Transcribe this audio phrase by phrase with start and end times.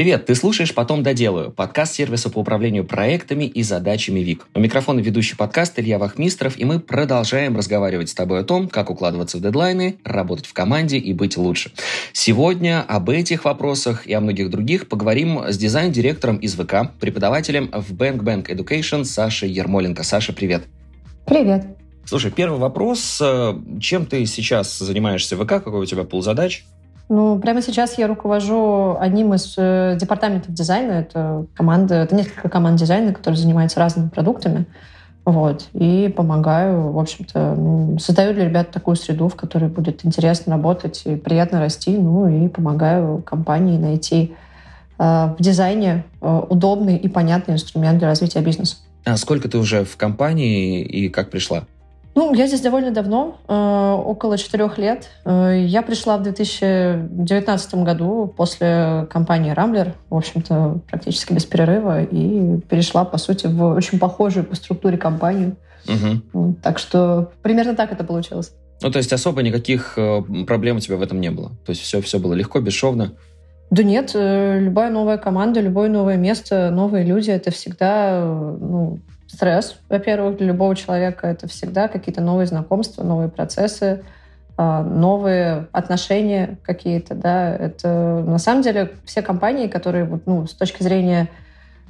[0.00, 4.46] Привет, ты слушаешь «Потом доделаю»– подкаст сервиса по управлению проектами и задачами ВИК.
[4.54, 8.88] У микрофона ведущий подкаст Илья Вахмистров, и мы продолжаем разговаривать с тобой о том, как
[8.88, 11.72] укладываться в дедлайны, работать в команде и быть лучше.
[12.14, 17.92] Сегодня об этих вопросах и о многих других поговорим с дизайн-директором из ВК, преподавателем в
[17.92, 20.02] Bank Bank Education Сашей Ермоленко.
[20.02, 20.62] Саша, привет.
[21.26, 21.76] Привет.
[22.06, 23.20] Слушай, первый вопрос.
[23.82, 25.62] Чем ты сейчас занимаешься в ВК?
[25.62, 26.64] Какой у тебя пул задач?
[27.10, 30.92] Ну, прямо сейчас я руковожу одним из э, департаментов дизайна.
[30.92, 34.64] Это команда, это несколько команд дизайна, которые занимаются разными продуктами.
[35.24, 35.66] Вот.
[35.72, 41.02] И помогаю, в общем-то, ну, создаю для ребят такую среду, в которой будет интересно работать
[41.04, 41.98] и приятно расти.
[41.98, 44.36] Ну и помогаю компании найти
[45.00, 48.76] э, в дизайне э, удобный и понятный инструмент для развития бизнеса.
[49.04, 51.64] А сколько ты уже в компании и как пришла?
[52.14, 55.08] Ну, я здесь довольно давно, э, около четырех лет.
[55.24, 62.60] Э, я пришла в 2019 году после компании Рамблер, в общем-то, практически без перерыва, и
[62.62, 65.56] перешла, по сути, в очень похожую по структуре компанию.
[65.86, 66.56] Угу.
[66.62, 68.52] Так что примерно так это получилось.
[68.82, 71.50] Ну, то есть особо никаких э, проблем у тебя в этом не было?
[71.64, 73.12] То есть все, все было легко, бесшовно?
[73.70, 78.98] Да нет, любая новая команда, любое новое место, новые люди— это всегда ну,
[79.32, 84.02] стресс, во-первых, для любого человека это всегда какие-то новые знакомства, новые процессы,
[84.56, 90.82] а, новые отношения какие-то, да, это на самом деле все компании, которые ну, с точки
[90.82, 91.28] зрения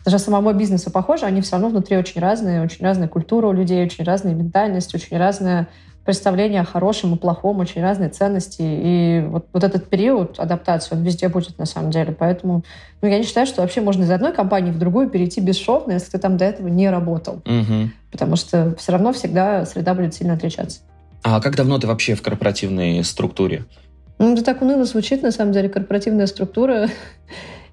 [0.05, 3.85] даже самого бизнеса похожи, они все равно внутри очень разные, очень разная культура у людей,
[3.85, 5.69] очень разная ментальность, очень разная
[6.05, 8.63] представление о хорошем и плохом, очень разные ценности.
[8.63, 12.13] И вот, вот этот период адаптации, он везде будет на самом деле.
[12.19, 12.65] Поэтому
[13.03, 16.13] ну, я не считаю, что вообще можно из одной компании в другую перейти бесшовно, если
[16.13, 17.43] ты там до этого не работал.
[17.47, 17.91] Угу.
[18.11, 20.81] Потому что все равно всегда среда будет сильно отличаться.
[21.23, 23.65] А как давно ты вообще в корпоративной структуре?
[24.19, 26.89] Ну, это так уныло звучит, на самом деле, корпоративная структура.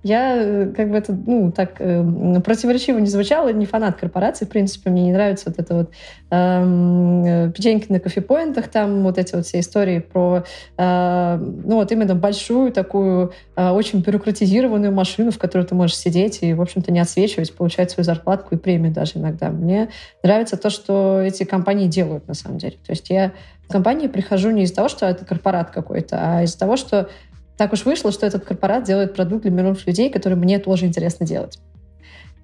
[0.04, 4.50] Я э, как бы это, ну, так э, противоречиво не звучало, не фанат корпорации, в
[4.50, 5.92] принципе, мне не нравится вот это вот
[6.30, 10.44] эм, э, печеньки на кофепоинтах, там вот эти вот все истории про,
[10.78, 16.40] э, ну, вот именно большую такую э, очень бюрократизированную машину, в которой ты можешь сидеть
[16.42, 19.50] и, в общем-то, не отсвечивать, получать свою зарплатку и премию даже иногда.
[19.50, 19.90] Мне
[20.24, 22.78] нравится то, что эти компании делают, на самом деле.
[22.86, 23.32] То есть я
[23.68, 27.10] в компании прихожу не из-за того, что это корпорат какой-то, а из-за того, что
[27.58, 31.26] так уж вышло, что этот корпорат делает продукт для миллионов людей, которые мне тоже интересно
[31.26, 31.60] делать.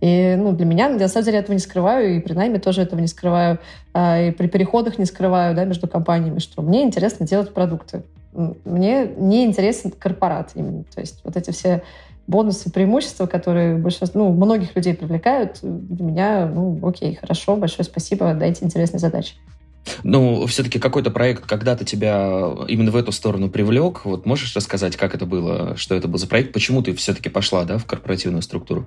[0.01, 3.00] И ну, для меня, на самом деле, этого не скрываю, и при найме тоже этого
[3.00, 3.59] не скрываю,
[3.94, 8.03] а, и при переходах не скрываю да, между компаниями, что мне интересно делать продукты.
[8.34, 10.84] Мне не интересен корпорат именно.
[10.94, 11.84] То есть вот эти все
[12.28, 18.34] бонусы, преимущества, которые большинство, ну, многих людей привлекают, для меня, ну, окей, хорошо, большое спасибо,
[18.34, 19.35] дайте интересные задачи.
[20.03, 24.05] Ну, все-таки какой-то проект когда-то тебя именно в эту сторону привлек.
[24.05, 27.63] Вот можешь рассказать, как это было, что это был за проект, почему ты все-таки пошла
[27.63, 28.85] да, в корпоративную структуру?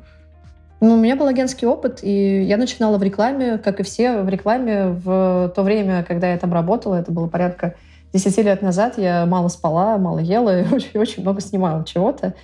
[0.81, 4.29] Ну, у меня был агентский опыт, и я начинала в рекламе, как и все в
[4.29, 7.77] рекламе в то время, когда я там работала, это было порядка
[8.13, 12.35] 10 лет назад, я мало спала, мало ела и очень, очень много снимала чего-то.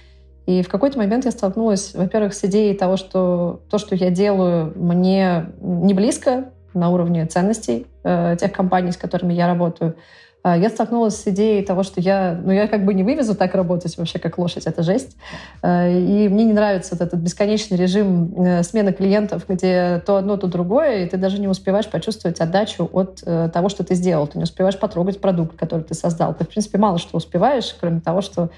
[0.47, 4.73] И в какой-то момент я столкнулась, во-первых, с идеей того, что то, что я делаю,
[4.77, 9.97] мне не близко, на уровне ценностей э, тех компаний, с которыми я работаю.
[10.45, 13.55] Э, я столкнулась с идеей того, что я, ну, я как бы не вывезу так
[13.55, 15.17] работать вообще, как лошадь, это жесть.
[15.63, 20.37] Э, и мне не нравится вот этот бесконечный режим э, смены клиентов, где то одно,
[20.37, 24.27] то другое, и ты даже не успеваешь почувствовать отдачу от того, что ты сделал.
[24.27, 26.35] Ты не успеваешь потрогать продукт, который ты создал.
[26.35, 28.51] Ты, в принципе, мало что успеваешь, кроме того, что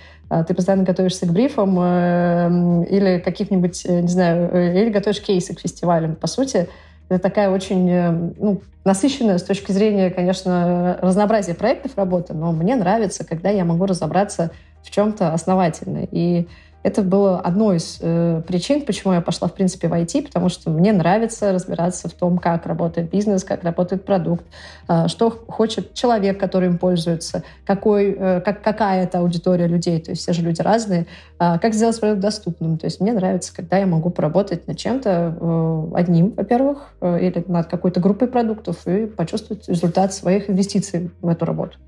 [0.46, 6.16] ты постоянно готовишься к брифам или каких-нибудь, не знаю, или готовишь кейсы к фестивалям.
[6.16, 6.68] По сути,
[7.08, 12.76] это такая очень э, ну, насыщенная с точки зрения, конечно, разнообразия проектов работы, но мне
[12.76, 14.50] нравится, когда я могу разобраться
[14.82, 16.06] в чем-то основательно.
[16.10, 16.46] И
[16.84, 20.68] это было одной из э, причин, почему я пошла, в принципе, в IT, потому что
[20.68, 24.44] мне нравится разбираться в том, как работает бизнес, как работает продукт,
[24.86, 30.10] э, что хочет человек, который им пользуется, какой, э, как, какая это аудитория людей, то
[30.10, 31.06] есть все же люди разные,
[31.40, 32.76] э, как сделать продукт доступным.
[32.76, 37.44] То есть мне нравится, когда я могу поработать над чем-то э, одним, во-первых, э, или
[37.48, 41.78] над какой-то группой продуктов и почувствовать результат своих инвестиций в эту работу.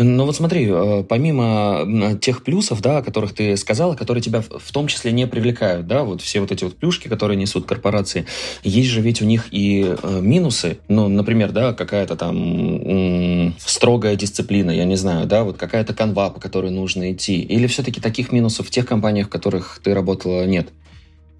[0.00, 4.72] Ну вот смотри, э, помимо тех плюсов, да, о которых ты сказала, которые тебя в
[4.72, 8.24] том числе не привлекают, да, вот все вот эти вот плюшки, которые несут корпорации,
[8.62, 14.70] есть же ведь у них и э, минусы, ну, например, да, какая-то там строгая дисциплина,
[14.70, 18.68] я не знаю, да, вот какая-то канва, по которой нужно идти, или все-таки таких минусов
[18.68, 20.68] в тех компаниях, в которых ты работала, нет?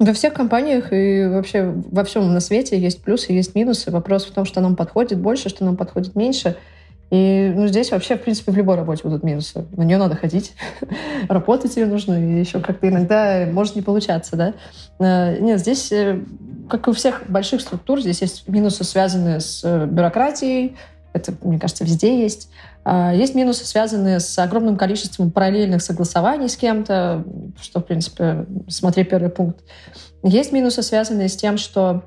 [0.01, 3.93] Во всех компаниях и вообще во всем на свете есть плюсы, есть минусы.
[3.93, 6.57] Вопрос в том, что нам подходит больше, что нам подходит меньше–
[7.11, 9.65] И ну, здесь вообще, в принципе, в любой работе будут минусы.
[9.77, 10.53] На нее надо ходить,
[11.29, 14.55] работать ее нужно, и еще как-то иногда может не получаться, да.
[14.99, 16.21] Э, нет, здесь, э,
[16.69, 20.77] как и у всех больших структур, здесь есть минусы, связанные с э, бюрократией,
[21.15, 22.51] это, мне кажется, везде есть.
[22.85, 27.25] А, есть минусы, связанные с огромным количеством параллельных согласований с кем-то,
[27.61, 29.65] что, в принципе, смотри первый пункт.
[30.23, 32.05] Есть минусы, связанные с тем, что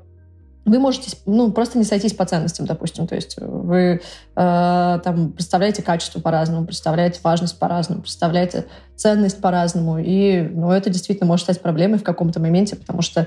[0.64, 3.06] вы можете ну, просто не сойтись по ценностям, допустим.
[3.06, 4.00] То есть вы
[4.36, 9.98] э, там представляете качество по-разному, представляете важность по-разному, представляете ценность по-разному.
[9.98, 13.26] И ну, это действительно может стать проблемой в каком-то моменте, потому что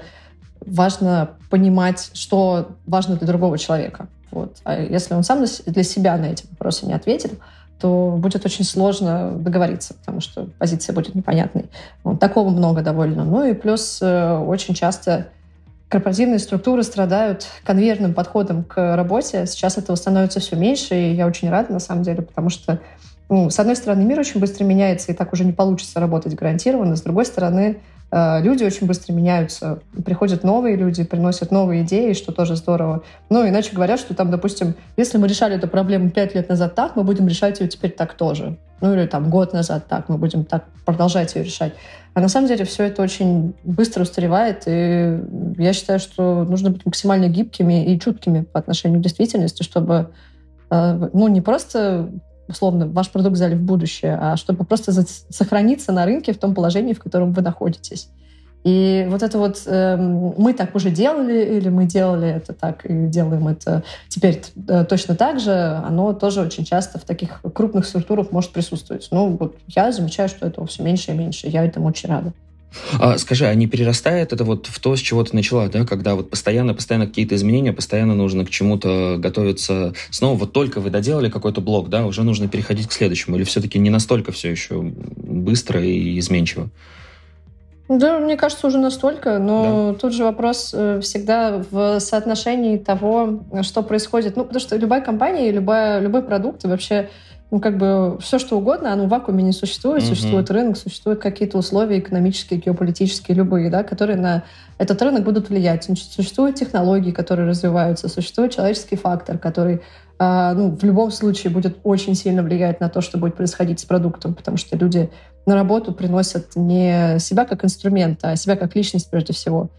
[0.66, 4.08] важно понимать, что важно для другого человека.
[4.32, 4.58] Вот.
[4.64, 7.34] А если он сам для себя на эти вопросы не ответит,
[7.80, 11.66] то будет очень сложно договориться, потому что позиция будет непонятной.
[12.04, 13.26] Вот, такого много довольно.
[13.26, 15.28] Ну и плюс э, очень часто
[15.90, 19.46] корпоративные структуры страдают конвейерным подходом к работе.
[19.46, 22.80] Сейчас этого становится все меньше, и я очень рада, на самом деле, потому что,
[23.30, 26.96] ну, с одной стороны, мир очень быстро меняется, и так уже не получится работать гарантированно.
[26.96, 27.78] С другой стороны,
[28.12, 29.80] э, люди очень быстро меняются.
[30.04, 33.04] Приходят новые люди, приносят новые идеи, что тоже здорово.
[33.30, 36.96] Ну, иначе говоря, что там, допустим, если мы решали эту проблему пять лет назад так,
[36.96, 38.58] мы будем решать ее теперь так тоже.
[38.82, 41.74] Ну, или там год назад так, мы будем так продолжать ее решать.
[42.16, 45.20] А на самом деле все это очень быстро устаревает, и
[45.58, 50.12] я считаю, что нужно быть максимально гибкими и чуткими по отношению к действительности, чтобы
[50.72, 52.10] э, ну, не просто
[52.48, 54.94] условно, ваш продукт взяли в будущее, а чтобы просто
[55.30, 58.10] сохраниться на рынке в том положении, в котором вы находитесь.
[58.66, 63.06] И вот это вот э, мы так уже делали, или мы делали это так и
[63.06, 65.52] делаем это теперь э, точно так же,
[65.86, 69.08] оно тоже очень часто в таких крупных структурах может присутствовать.
[69.12, 71.48] Ну, вот я замечаю, что этого все меньше и меньше.
[71.48, 72.34] Я этому очень рада.
[73.00, 76.16] А, скажи, а не перерастает это вот в то, с чего ты начала, да, когда
[76.16, 81.30] вот постоянно, постоянно какие-то изменения, постоянно нужно к чему-то готовиться снова, вот только вы доделали
[81.30, 85.84] какой-то блок, да, уже нужно переходить к следующему, или все-таки не настолько все еще быстро
[85.84, 86.72] и изменчиво?
[87.88, 90.00] Да, мне кажется, уже настолько, но да.
[90.00, 94.36] тут же вопрос э, всегда в соотношении того, что происходит.
[94.36, 97.10] Ну, потому что любая компания, любая, любой продукт и вообще
[97.52, 100.02] ну, как бы все, что угодно, оно в вакууме не существует.
[100.02, 100.10] Угу.
[100.10, 104.44] Существует рынок, существуют какие-то условия экономические, геополитические, любые, да, которые на
[104.80, 105.86] этот рынок будут влиять.
[105.86, 109.82] Значит, существуют технологии, которые развиваются, существует человеческий фактор, который
[110.20, 113.86] э, ну, в любом случае будет очень сильно влиять на то, что будет происходить с
[113.86, 115.12] продуктом, потому что люди
[115.46, 119.70] на работу приносят не себя как инструмент, а себя как личность прежде всего.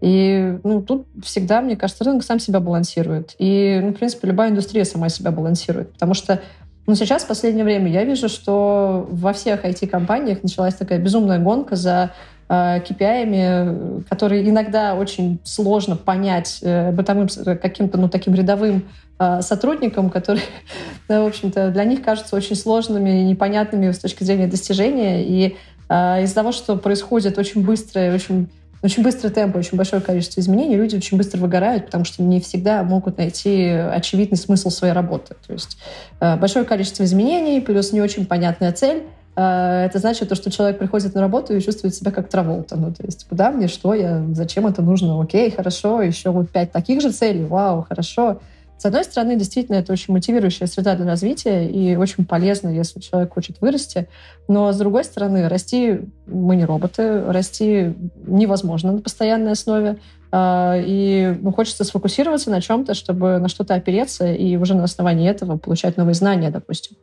[0.00, 3.34] И ну, тут всегда, мне кажется, рынок сам себя балансирует.
[3.38, 5.92] И, ну, в принципе, любая индустрия сама себя балансирует.
[5.92, 6.40] Потому что
[6.86, 11.76] ну, сейчас, в последнее время, я вижу, что во всех IT-компаниях началась такая безумная гонка
[11.76, 12.12] за
[12.48, 18.84] KPI, которые иногда очень сложно понять э, бытовым каким-то ну, таким рядовым
[19.18, 20.44] э, сотрудникам, которые,
[21.08, 25.24] да, в общем-то, для них кажутся очень сложными и непонятными с точки зрения достижения.
[25.24, 25.56] И
[25.88, 28.48] э, из-за того, что происходит очень быстро и очень
[28.84, 32.82] очень быстрый темп, очень большое количество изменений, люди очень быстро выгорают, потому что не всегда
[32.82, 35.36] могут найти очевидный смысл своей работы.
[35.46, 35.78] То есть
[36.20, 40.78] э, большое количество изменений плюс не очень понятная цель, э, это значит то, что человек
[40.78, 42.76] приходит на работу и чувствует себя как Траволта.
[42.76, 45.20] Ну, то есть, куда мне, что я, зачем это нужно?
[45.20, 48.40] Окей, хорошо, еще вот пять таких же целей, вау, хорошо.
[48.76, 53.32] С одной стороны, действительно, это очень мотивирующая среда для развития и очень полезно, если человек
[53.32, 54.08] хочет вырасти.
[54.48, 57.94] Но, с другой стороны, расти мы не роботы, расти
[58.26, 59.98] невозможно на постоянной основе.
[60.32, 65.30] А, и ну, хочется сфокусироваться на чем-то, чтобы на что-то опереться и уже на основании
[65.30, 66.96] этого получать новые знания, допустим.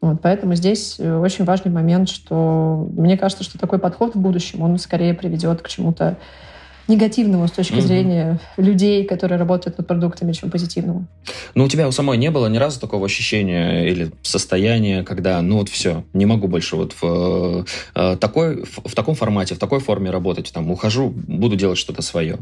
[0.00, 4.62] Вот, поэтому здесь э, очень важный момент, что мне кажется, что такой подход в будущем,
[4.62, 6.16] он скорее приведет к чему-то
[6.88, 7.80] негативного с точки mm-hmm.
[7.82, 11.06] зрения людей, которые работают над продуктами, чем позитивного.
[11.54, 15.58] Ну, у тебя у самой не было ни разу такого ощущения или состояния, когда, ну
[15.58, 19.80] вот все, не могу больше вот в, э, такой, в, в таком формате, в такой
[19.80, 22.38] форме работать, там, ухожу, буду делать что-то свое.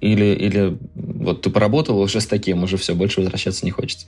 [0.00, 4.06] Или, или вот ты поработал уже с таким, уже все, больше возвращаться не хочется.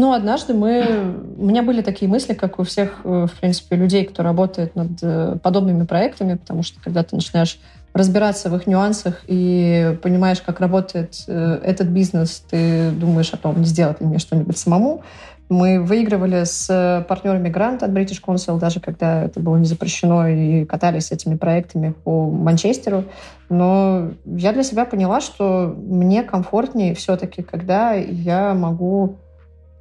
[0.00, 1.14] Ну, однажды мы...
[1.36, 4.92] У меня были такие мысли, как у всех, э, в принципе, людей, кто работает над
[5.02, 7.60] э, подобными проектами, потому что когда ты начинаешь
[7.92, 13.60] разбираться в их нюансах и понимаешь, как работает э, этот бизнес, ты думаешь о том,
[13.60, 15.02] не сделать ли мне что-нибудь самому.
[15.50, 20.64] Мы выигрывали с партнерами грант от British Council, даже когда это было не запрещено, и
[20.64, 23.04] катались этими проектами по Манчестеру.
[23.50, 29.18] Но я для себя поняла, что мне комфортнее все-таки, когда я могу...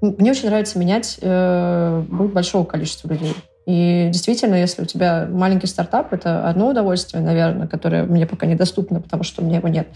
[0.02, 3.36] Мне очень нравится менять э, большого количества людей.
[3.66, 9.00] И действительно, если у тебя маленький стартап, это одно удовольствие, наверное, которое мне пока недоступно,
[9.00, 9.88] потому что у меня его нет.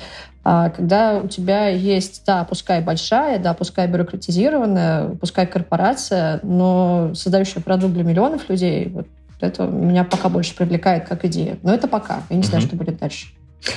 [0.43, 7.63] А когда у тебя есть, да, пускай большая, да, пускай бюрократизированная, пускай корпорация, но создающая
[7.63, 9.07] продукт для миллионов людей, вот
[9.39, 11.57] это меня пока больше привлекает как идея.
[11.63, 12.21] Но это пока.
[12.29, 13.27] Я не знаю, что будет дальше.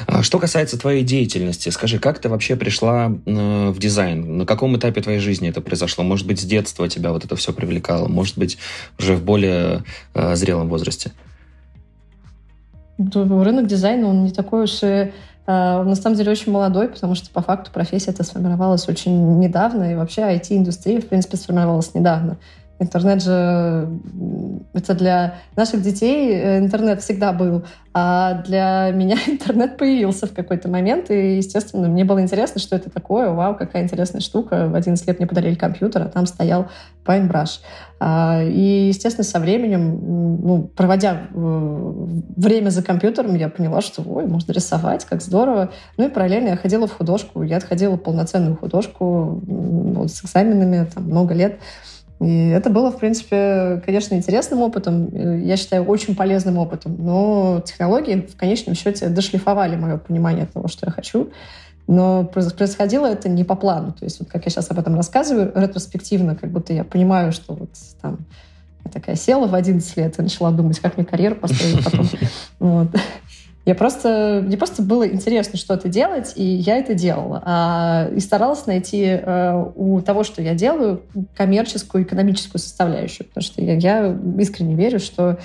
[0.07, 4.39] А что касается твоей деятельности, скажи, как ты вообще пришла э, в дизайн?
[4.39, 6.05] На каком этапе твоей жизни это произошло?
[6.05, 8.09] Может быть, с детства тебя вот это все привлекало?
[8.09, 8.59] Может быть,
[8.99, 11.13] уже в более э, зрелом возрасте?
[12.99, 15.13] Рынок дизайна, он не такой уж и э,
[15.47, 19.95] на самом деле очень молодой, потому что по факту профессия это сформировалась очень недавно, и
[19.95, 22.39] вообще IT-индустрия, в принципе, сформировалась недавно.
[22.79, 23.89] Интернет же
[24.75, 27.65] это для наших детей э, интернет всегда был,
[27.95, 32.91] а для меня интернет появился в какой-то момент, и, естественно, мне было интересно, что это
[32.91, 33.31] такое.
[33.31, 34.69] Вау, какая интересная штука.
[34.69, 36.67] В 11 лет мне подарили компьютер, а там стоял
[37.07, 37.61] Paintbrush.
[37.99, 42.07] А, и, естественно, со временем, ну, проводя э,
[42.37, 45.71] время за компьютером, я поняла, что, ой, можно рисовать, как здорово.
[45.97, 47.43] Ну и параллельно я ходила в художку.
[47.43, 51.59] Я отходила полноценную художку вот, с экзаменами, там, много лет.
[52.21, 58.27] И это было, в принципе, конечно, интересным опытом, я считаю, очень полезным опытом, но технологии
[58.27, 61.31] в конечном счете дошлифовали мое понимание того, что я хочу.
[61.87, 63.93] Но происходило это не по плану.
[63.93, 67.55] То есть, вот как я сейчас об этом рассказываю, ретроспективно, как будто я понимаю, что
[67.55, 67.71] вот
[68.01, 68.19] там
[68.85, 72.09] я такая села в 11 лет и начала думать, как мне карьеру построить потом.
[72.59, 72.89] Вот.
[73.67, 77.43] Я просто, мне просто было интересно что-то делать, и я это делала.
[77.45, 81.03] А, и старалась найти а, у того, что я делаю,
[81.35, 83.27] коммерческую, экономическую составляющую.
[83.27, 85.39] Потому что я, я искренне верю, что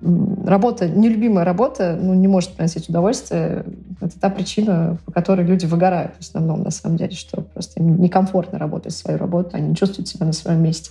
[0.00, 3.66] работа, нелюбимая работа, ну, не может приносить удовольствие.
[4.00, 8.58] Это та причина, по которой люди выгорают в основном, на самом деле, что просто некомфортно
[8.58, 10.90] работать свою работу, они не чувствуют себя на своем месте.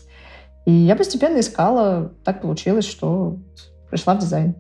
[0.66, 3.38] И я постепенно искала, так получилось, что
[3.90, 4.54] пришла в дизайн.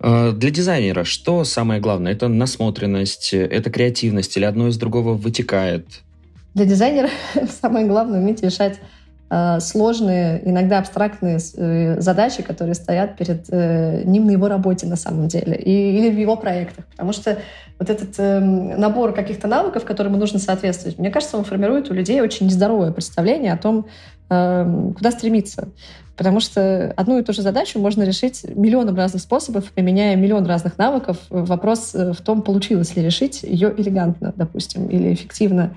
[0.00, 2.12] Э, для дизайнера что самое главное?
[2.12, 5.86] Это насмотренность, это креативность или одно из другого вытекает?
[6.54, 7.10] Для дизайнера
[7.60, 8.97] самое главное уметь решать э,
[9.60, 13.48] сложные, иногда абстрактные э, задачи, которые стоят перед
[14.06, 16.86] ним на его работе на самом деле и, или в его проектах.
[16.86, 17.38] Потому что
[17.78, 22.20] вот этот э, набор каких-то навыков, которым нужно соответствовать, мне кажется, он формирует у людей
[22.20, 23.86] очень нездоровое представление о том,
[24.30, 25.68] э, куда стремиться.
[26.16, 30.76] Потому что одну и ту же задачу можно решить миллионом разных способов, применяя миллион разных
[30.76, 31.18] навыков.
[31.30, 35.76] Вопрос э, в том, получилось ли решить ее элегантно, допустим, или эффективно.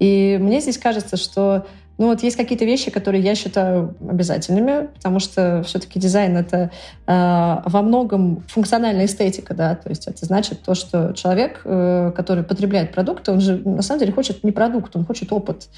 [0.00, 1.66] И мне здесь кажется, что
[1.98, 6.70] ну вот есть какие-то вещи, которые я считаю обязательными, потому что все-таки дизайн— это
[7.06, 12.44] э, во многом функциональная эстетика, да, то есть это значит то, что человек, э, который
[12.44, 15.68] потребляет продукты, он же на самом деле хочет не продукт, он хочет опыт.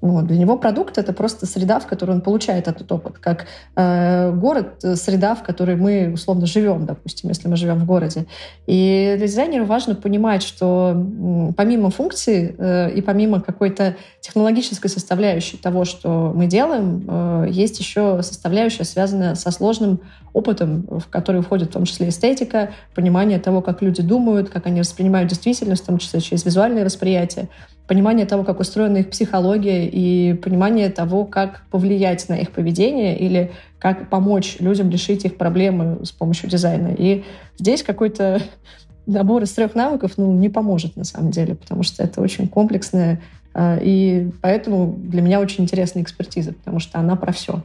[0.00, 4.32] Ну, для него продукт— это просто среда, в которой он получает этот опыт, как э,
[4.32, 8.26] город— среда, в которой мы условно живем, допустим, если мы живем в городе.
[8.66, 15.56] И для дизайнера важно понимать, что э, помимо функции э, и помимо какой-то технологической составляющей,
[15.64, 20.00] того, что мы делаем, э, есть еще составляющая, связанная со сложным
[20.34, 24.80] опытом, в который входит в том числе эстетика, понимание того, как люди думают, как они
[24.80, 27.48] воспринимают действительность, в том числе через визуальное восприятие,
[27.86, 33.52] понимание того, как устроена их психология и понимание того, как повлиять на их поведение или
[33.78, 36.94] как помочь людям решить их проблемы с помощью дизайна.
[36.96, 37.24] И
[37.58, 38.42] здесь какой-то
[39.06, 43.22] набор из трех навыков ну, не поможет на самом деле, потому что это очень комплексная
[43.56, 47.62] и поэтому для меня очень интересная экспертиза, потому что она про все.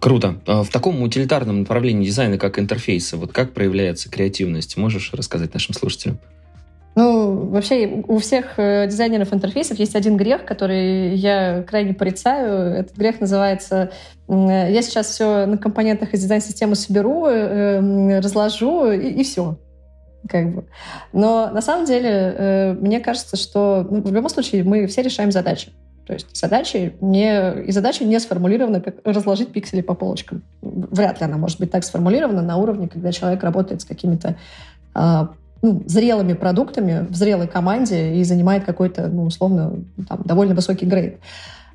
[0.00, 0.40] Круто.
[0.46, 4.76] А в таком утилитарном направлении дизайна, как интерфейсы, вот как проявляется креативность?
[4.76, 6.18] Можешь рассказать нашим слушателям?
[6.94, 12.72] Ну, вообще у всех э, дизайнеров интерфейсов есть один грех, который я крайне порицаю.
[12.72, 13.92] Этот грех называется
[14.28, 19.58] «я сейчас все на компонентах из дизайн-системы соберу, э, разложу и, и все»
[20.28, 20.64] как бы.
[21.12, 25.32] Но на самом деле, э, мне кажется, что ну, в любом случае мы все решаем
[25.32, 25.72] задачи.
[26.06, 30.42] То есть задачи не, и задача не сформулирована, как разложить пиксели по полочкам.
[30.62, 34.36] Вряд ли она может быть так сформулирована на уровне, когда человек работает с какими-то
[34.94, 35.26] э,
[35.62, 41.18] ну, зрелыми продуктами в зрелой команде и занимает какой-то, ну, условно, там, довольно высокий грейд.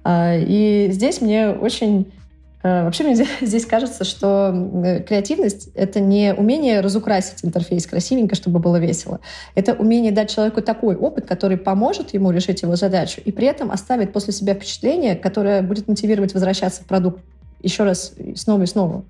[0.06, 2.14] Э, и здесь мне очень
[2.64, 9.20] вообще мне здесь кажется, что креативность— это не умение разукрасить интерфейс красивенько, чтобы было весело.
[9.56, 13.72] Это умение дать человеку такой опыт, который поможет ему решить его задачу, и при этом
[13.72, 17.24] оставит после себя впечатление, которое будет мотивировать возвращаться в продукт
[17.62, 19.04] еще раз снова и снова.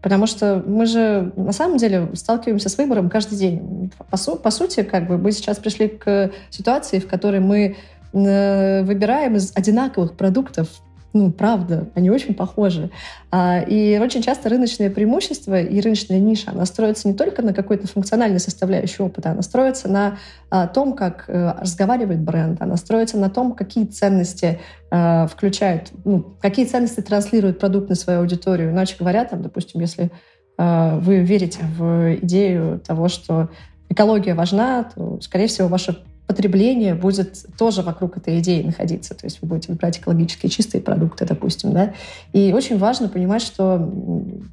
[0.00, 3.90] Потому что мы же на самом деле сталкиваемся с выбором каждый день.
[4.10, 7.76] По, су по сути, как бы мы сейчас пришли к ситуации, в которой мы
[8.12, 10.68] э, выбираем из одинаковых продуктов
[11.14, 12.90] Ну, правда, они очень похожи.
[13.30, 17.88] А, и очень часто рыночное преимущество и рыночная ниша, она строится не только на какой-то
[17.88, 20.18] функциональной составляющей опыта, она строится на
[20.50, 24.60] а, том, как э, разговаривает бренд, она строится на том, какие ценности
[24.90, 28.70] а, включают, ну, какие ценности транслирует продукт на свою аудиторию.
[28.70, 30.10] Иначе говоря, там, допустим, если
[30.60, 33.48] вы верите в идею того, что
[33.88, 35.98] экология важна, то, скорее всего, ваша
[36.28, 39.14] потребление будет тоже вокруг этой идеи находиться.
[39.14, 41.72] То есть вы будете выбирать экологически чистые продукты, допустим.
[41.72, 41.94] Да?
[42.34, 43.90] И очень важно понимать, что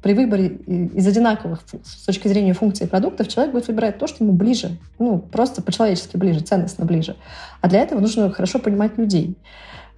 [0.02, 4.32] при выборе из одинаковых с точки зрения функции продуктов человек будет выбирать то, что ему
[4.32, 4.78] ближе.
[4.98, 7.14] Ну, просто по-человечески ближе, ценностно ближе.
[7.60, 9.36] А для этого нужно хорошо понимать людей.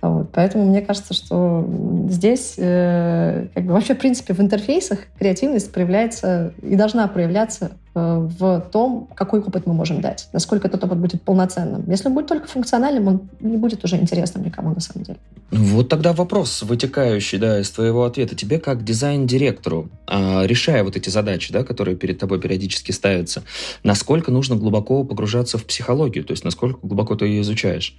[0.00, 0.30] Вот.
[0.32, 1.68] Поэтому мне кажется, что
[2.08, 8.28] здесь э, как бы вообще, в принципе, в интерфейсах креативность проявляется и должна проявляться э,
[8.38, 11.82] в том, какой опыт мы можем дать, насколько этот опыт будет полноценным.
[11.88, 15.18] Если он будет только функциональным, он не будет уже интересным никому на самом деле.
[15.50, 18.36] Вот тогда вопрос, вытекающий да, из твоего ответа.
[18.36, 23.42] Тебе как дизайн-директору, э, решая вот эти задачи, да, которые перед тобой периодически ставятся,
[23.82, 27.96] насколько нужно глубоко погружаться в психологию, то есть насколько глубоко ты ее изучаешь?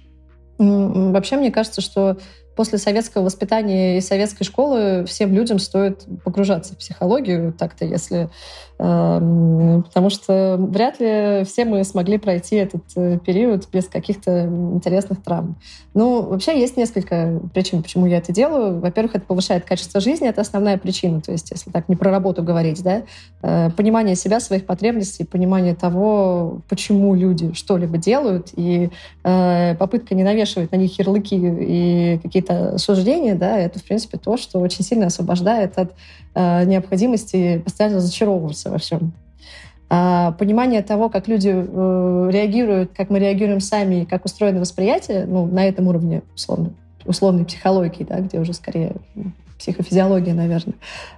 [0.60, 2.18] Вообще, мне кажется, что
[2.60, 8.28] после советского воспитания и советской школы всем людям стоит погружаться в психологию так-то, если
[8.80, 15.56] потому что вряд ли все мы смогли пройти этот э, период без каких-то интересных травм.
[15.92, 18.80] Ну, вообще есть несколько причин, почему я это делаю.
[18.80, 21.20] Во-первых, это повышает качество жизни, это основная причина.
[21.20, 23.02] То есть, если так не про работу говорить, да,
[23.42, 28.88] э, понимание себя, своих потребностей, понимание того, почему люди что-либо делают, и
[29.24, 34.36] э, попытка не навешивать на них ярлыки и какие-то суждения, да, это, в принципе, то,
[34.36, 35.94] что очень сильно освобождает от
[36.34, 39.12] необходимости постоянно зачаровываться во всем.
[39.92, 45.46] А понимание того, как люди э, реагируют, как мы реагируем сами, как устроено восприятие, ну,
[45.46, 46.70] на этом уровне условно,
[47.04, 48.92] условной психологии, да, где уже скорее
[49.60, 50.74] психофизиология, наверное.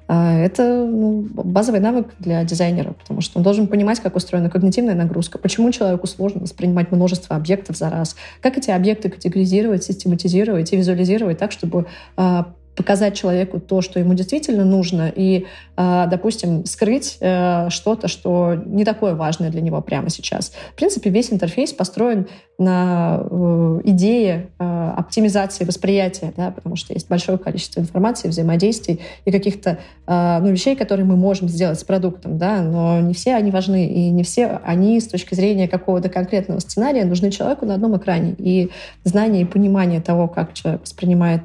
[0.08, 4.94] А это ну, базовый навык для дизайнера, потому что он должен понимать, как устроена когнитивная
[4.94, 10.76] нагрузка, почему человеку сложно воспринимать множество объектов за раз, как эти объекты категоризировать, систематизировать и
[10.76, 17.18] визуализировать так, чтобы а, показать человеку то, что ему действительно нужно, и, а, допустим, скрыть
[17.20, 20.52] э, что-то, что не такое важное для него прямо сейчас.
[20.72, 27.08] В принципе, весь интерфейс построен на э, идее э, оптимизации восприятия, да, потому что есть
[27.08, 32.61] большое количество информации, взаимодействий и каких-то ну, вещей, которые мы можем сделать с продуктом, да,
[32.61, 37.04] но не все они важны, и не все они с точки зрения какого-то конкретного сценария
[37.04, 38.35] нужны человеку на одном экране.
[38.38, 38.70] И
[39.04, 41.42] знание и понимание того, как человек воспринимает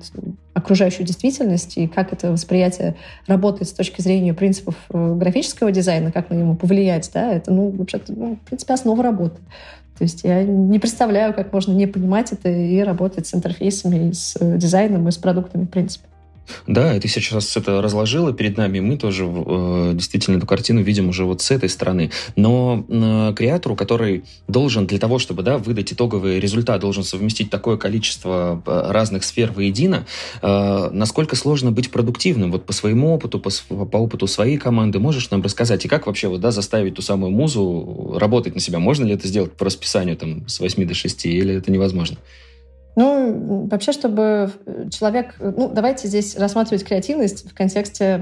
[0.57, 2.95] окружающую действительность и как это восприятие
[3.27, 7.69] работает с точки зрения принципов э, графического дизайна, как на него повлиять, да, это, ну,
[7.69, 9.37] вообще-то, ну, в принципе, основа работы.
[9.97, 14.13] То есть я не представляю, как можно не понимать это и работать с интерфейсами, и
[14.13, 16.07] с э, дизайном, и с продуктами, в принципе.
[16.65, 21.09] Да, и ты сейчас это разложила перед нами, мы тоже э, действительно эту картину видим
[21.09, 22.11] уже вот с этой стороны.
[22.35, 27.77] Но э, креатору, который должен для того, чтобы да, выдать итоговый результат, должен совместить такое
[27.77, 30.05] количество э, разных сфер воедино,
[30.41, 32.51] э, насколько сложно быть продуктивным?
[32.51, 33.49] Вот по своему опыту, по,
[33.85, 35.85] по опыту своей команды можешь нам рассказать?
[35.85, 38.79] И как вообще вот, да, заставить ту самую музу работать на себя?
[38.79, 42.17] Можно ли это сделать по расписанию там, с 8 до 6 или это невозможно?
[42.97, 44.49] Ну, вообще, чтобы
[44.89, 45.35] человек...
[45.39, 48.19] Ну, давайте здесь рассматривать креативность в контексте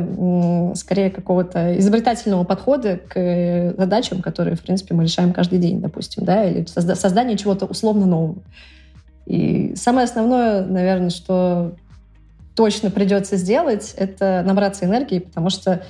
[0.76, 6.44] скорее какого-то изобретательного подхода к задачам, которые, в принципе, мы решаем каждый день, допустим, да,
[6.44, 8.36] или созда- создание чего-то условно нового.
[9.26, 11.76] И самое основное, наверное, что
[12.54, 15.84] точно придется сделать, это набраться энергии, потому что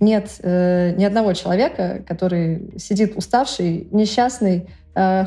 [0.00, 4.66] нет э, ни одного человека, который сидит уставший, несчастный, Э,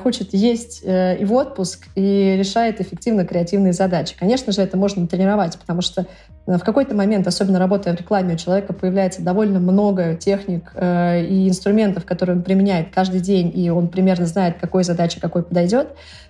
[0.01, 4.15] хочет есть э, и в отпуск, и решает эффективно креативные задачи.
[4.17, 6.07] Конечно же, это можно тренировать, потому что
[6.47, 11.47] э, в какой-то момент, особенно работая в рекламе, у человека появляется довольно много техник и
[11.47, 15.89] инструментов, которые он применяет каждый день, и он примерно знает, какой задаче какой подойдет.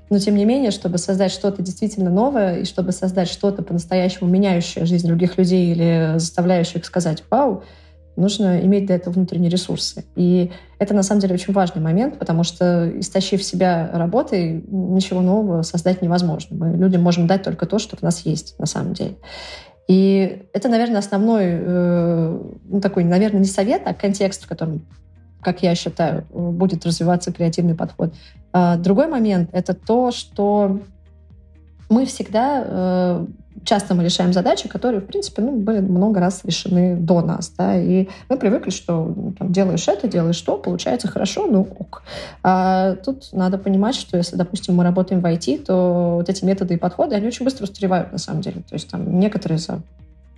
[0.09, 4.85] Но тем не менее, чтобы создать что-то действительно новое, и чтобы создать что-то по-настоящему меняющее
[4.85, 7.63] жизнь других людей или заставляющее их сказать «Вау!»,
[8.15, 10.05] нужно иметь для этого внутренние ресурсы.
[10.15, 15.61] И это на самом деле очень важный момент, потому что истощив себя работой, ничего нового
[15.61, 16.55] создать невозможно.
[16.55, 19.15] Мы людям можем дать только то, что в нас есть на самом деле.
[19.87, 24.85] И это, наверное, основной, э, ну, такой, наверное, не совет, а контекст, в котором,
[25.41, 28.13] как я считаю, будет развиваться креативный подход.
[28.53, 30.79] А другой момент— это то, что
[31.89, 33.25] мы всегда э,
[33.63, 37.79] часто мы решаем задачи, которые, в принципе, ну, были много раз решены до нас, да,
[37.79, 42.03] и мы привыкли, что ну, там, делаешь это, делаешь то, получается хорошо, ну ок.
[42.43, 46.75] А тут надо понимать, что если, допустим, мы работаем в IT, то вот эти методы
[46.75, 48.61] и подходы, они очень быстро устаревают на самом деле.
[48.67, 49.81] То есть там некоторые за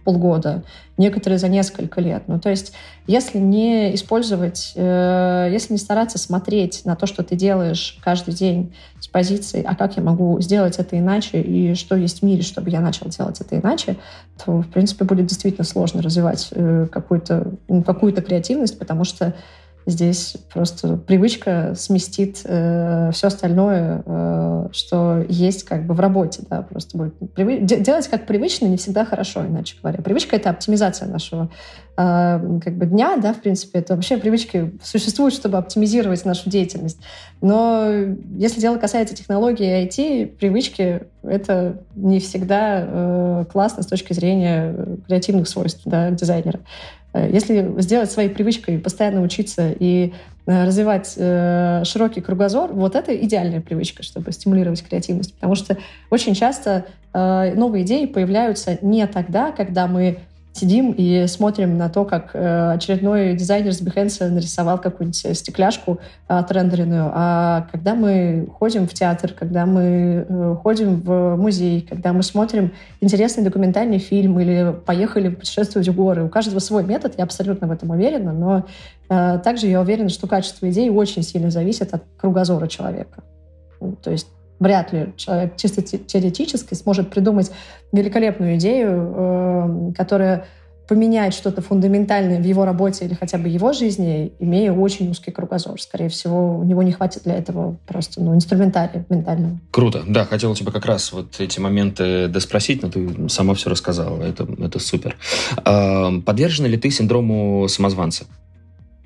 [0.03, 0.63] полгода,
[0.97, 2.23] некоторые за несколько лет.
[2.27, 2.73] Ну, то есть,
[3.07, 8.73] если не использовать, э, если не стараться смотреть на то, что ты делаешь каждый день
[8.99, 12.69] с позиции, а как я могу сделать это иначе, и что есть в мире, чтобы
[12.69, 13.97] я начал делать это иначе,
[14.43, 19.33] то, в принципе, будет действительно сложно развивать э, какую-то ну, какую креативность, потому что
[19.85, 26.43] Здесь просто привычка сместит э, все остальное, э, что есть как бы в работе.
[26.49, 27.59] Да, просто будет привы...
[27.59, 30.01] делать как привычно не всегда хорошо, иначе говоря.
[30.01, 31.49] Привычка— это оптимизация нашего
[31.97, 33.79] э, как бы дня, да, в принципе.
[33.79, 36.99] Это вообще привычки существуют, чтобы оптимизировать нашу деятельность.
[37.41, 37.85] Но
[38.37, 44.97] если дело касается технологий и IT, привычки— это не всегда э, классно с точки зрения
[45.07, 46.61] креативных свойств да, дизайнера.
[47.13, 50.13] Э, если сделать своей привычкой постоянно учиться и
[50.45, 55.33] э, развивать э, широкий кругозор, вот это идеальная привычка, чтобы стимулировать креативность.
[55.35, 55.77] Потому что
[56.09, 60.19] очень часто э, новые идеи появляются не тогда, когда мы
[60.53, 65.99] сидим и смотрим на то, как э, очередной дизайнер с Behance нарисовал какую-нибудь э, стекляшку
[66.27, 67.11] отрендеренную.
[67.13, 72.71] А когда мы ходим в театр, когда мы э, ходим в музей, когда мы смотрим
[73.01, 77.71] интересный документальный фильм или поехали путешествовать в горы, у каждого свой метод, я абсолютно в
[77.71, 78.65] этом уверена, но
[79.07, 83.21] также я уверена, что качество идей очень сильно зависит от кругозора человека.
[84.01, 84.27] То есть
[84.63, 87.51] вряд ли человек чисто теоретически сможет придумать
[87.91, 90.45] великолепную идею, э, которая
[90.87, 95.81] поменяет что-то фундаментальное в его работе или хотя бы его жизни, имея очень узкий кругозор.
[95.81, 99.59] Скорее всего, у него не хватит для этого просто ну, инструментария ментального.
[99.71, 100.03] Круто.
[100.07, 104.21] Да, хотел тебя как раз вот эти моменты доспросить, но ты сама все рассказала.
[104.21, 105.15] Это, это супер.
[105.63, 108.25] А, подвержена ли ты синдрому самозванца?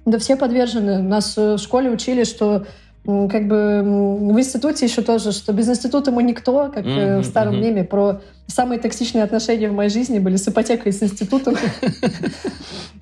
[0.05, 0.99] Да все подвержены.
[0.99, 2.65] Нас в школе учили, что
[3.07, 7.55] как бы в институте еще тоже, что без института мы никто, как mm-hmm, в старом
[7.55, 7.61] mm-hmm.
[7.61, 11.55] меме про самые токсичные отношения в моей жизни были с ипотекой и с институтом.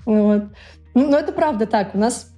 [0.07, 0.49] Ну,
[0.93, 1.95] но это правда так.
[1.95, 2.31] У нас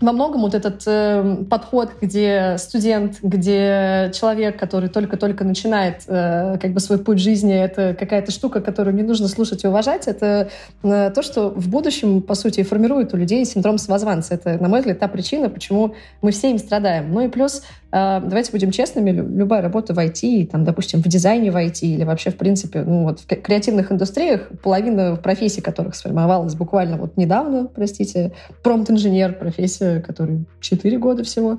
[0.00, 6.72] во многом вот этот э, подход, где студент, где человек, который только-только начинает э, как
[6.72, 10.50] бы свой путь жизни, это какая-то штука, которую не нужно слушать и уважать, это
[10.82, 14.34] э, то, что в будущем, по сути, формирует у людей синдром самозванца.
[14.34, 17.12] Это, на мой взгляд, та причина, почему мы все им страдаем.
[17.12, 21.56] Ну и плюс давайте будем честными, любая работа в IT, там, допустим, в дизайне в
[21.56, 26.96] IT или вообще, в принципе, ну, вот в креативных индустриях, половина профессий, которых сформировалась буквально
[26.96, 31.58] вот недавно, простите, промпт-инженер, профессия, которой 4 года всего,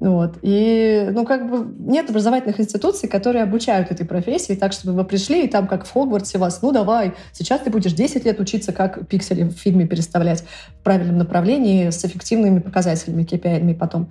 [0.00, 0.38] вот.
[0.40, 5.44] И, ну, как бы нет образовательных институций, которые обучают этой профессии так, чтобы вы пришли,
[5.44, 9.06] и там, как в Хогвартсе, вас, ну, давай, сейчас ты будешь 10 лет учиться, как
[9.06, 10.42] пиксели в фильме переставлять
[10.80, 14.10] в правильном направлении с эффективными показателями, KPI потом.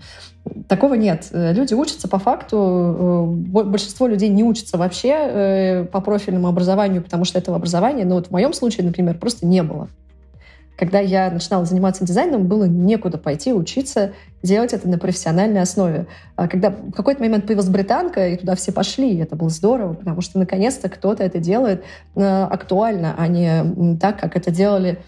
[0.68, 1.28] Такого нет.
[1.32, 3.36] Люди учатся по факту.
[3.52, 8.16] Э, большинство людей не учатся вообще э, по профильному образованию, потому что этого образования, ну,
[8.16, 9.90] вот в моем случае, например, просто не было
[10.80, 16.08] когда я начинала заниматься дизайном, было некуда пойти учиться делать это на профессиональной основе.
[16.38, 19.94] А когда в какой-то момент появилась британка, и туда все пошли, и это было здорово,
[19.94, 21.84] потому что наконец-то кто-то это делает
[22.16, 25.00] э, актуально, а не так, как это делали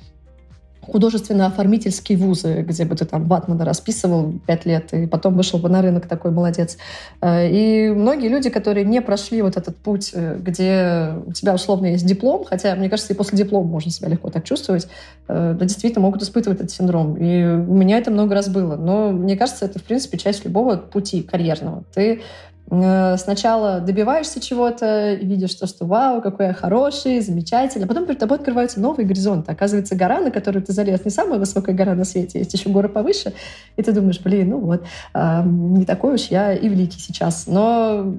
[0.82, 5.82] художественно-оформительские вузы, где бы ты там ватмана расписывал пять лет, и потом вышел бы на
[5.82, 6.78] рынок такой молодец.
[7.22, 11.88] Э, и многие люди, которые не прошли вот этот путь, э, где у тебя условно
[11.88, 14.88] есть диплом, хотя, мне кажется, и после диплома можно себя легко так чувствовать,
[15.28, 17.16] э, да, действительно могут испытывать этот синдром.
[17.16, 18.76] И у меня это много раз было.
[18.76, 21.84] Но мне кажется, это, в принципе, часть любого пути карьерного.
[21.94, 22.22] Ты
[22.72, 28.38] сначала добиваешься чего-то, видишь то, что вау, какой я хороший, замечательный, а потом перед тобой
[28.38, 29.52] открываются новые горизонты.
[29.52, 32.88] Оказывается, гора, на которую ты залез, не самая высокая гора на свете, есть еще горы
[32.88, 33.34] повыше,
[33.76, 37.46] и ты думаешь, блин, ну вот, не такой уж я и великий сейчас.
[37.46, 38.16] Но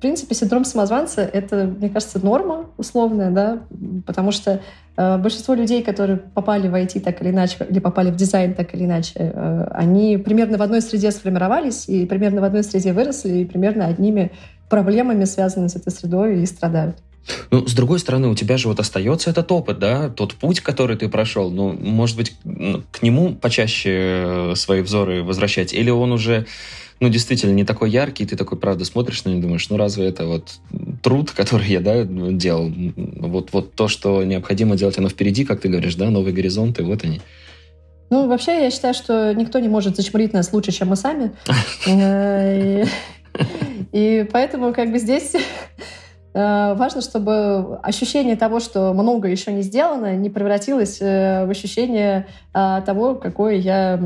[0.00, 3.58] в принципе, синдром самозванца— это, мне кажется, норма условная, да,
[4.06, 4.62] потому что
[4.96, 8.74] э, большинство людей, которые попали в IT так или иначе, или попали в дизайн так
[8.74, 13.40] или иначе, э, они примерно в одной среде сформировались, и примерно в одной среде выросли,
[13.40, 14.32] и примерно одними
[14.70, 16.96] проблемами, связанными с этой средой, и страдают.
[17.50, 20.96] Ну, с другой стороны, у тебя же вот остается этот опыт, да, тот путь, который
[20.96, 21.50] ты прошел.
[21.50, 22.34] Ну, может быть,
[22.90, 26.46] к нему почаще э, свои взоры возвращать, или он уже
[27.00, 30.06] ну, действительно, не такой яркий, ты такой, правда, смотришь на него и думаешь, ну, разве
[30.06, 30.60] это вот
[31.02, 35.68] труд, который я, да, делал, вот, вот то, что необходимо делать, оно впереди, как ты
[35.68, 37.20] говоришь, да, новые горизонты, вот они.
[38.10, 41.32] Ну, вообще, я считаю, что никто не может зачмурить нас лучше, чем мы сами.
[41.86, 42.84] Э,
[43.92, 45.32] и поэтому, как бы, здесь
[46.32, 52.80] важно, чтобы ощущение того, что много еще не сделано, не превратилось э, в ощущение э,
[52.86, 53.98] того, какое я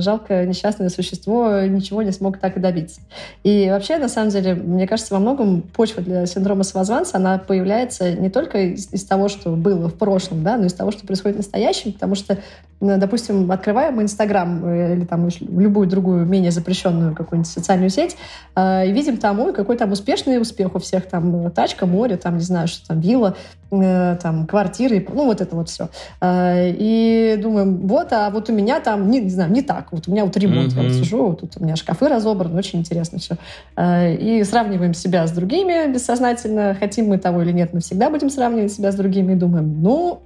[0.00, 3.00] жалкое несчастное существо, ничего не смог так и добиться.
[3.42, 8.12] И вообще, на самом деле, мне кажется, во многом почва для синдрома самозванца, она появляется
[8.12, 11.36] не только из, из того, что было в прошлом, да, но из того, что происходит
[11.36, 12.38] в настоящем, потому что,
[12.80, 18.16] допустим, открываем Инстаграм или там любую другую менее запрещенную какую-нибудь социальную сеть,
[18.56, 22.42] и видим там, ой, какой там успешный успех у всех там тачка, море, там, не
[22.42, 23.36] знаю, что там, вилла,
[23.70, 25.88] э, там, квартиры, ну, вот это вот все.
[26.20, 29.92] Э, и думаем, вот, а вот у меня там, не, не знаю, не так.
[29.92, 30.82] Вот у меня вот ремонт, mm-hmm.
[30.82, 33.36] я вот сижу, вот тут у меня шкафы разобраны, очень интересно все.
[33.76, 38.30] Э, и сравниваем себя с другими бессознательно, хотим мы того или нет, мы всегда будем
[38.30, 40.22] сравнивать себя с другими и думаем, ну,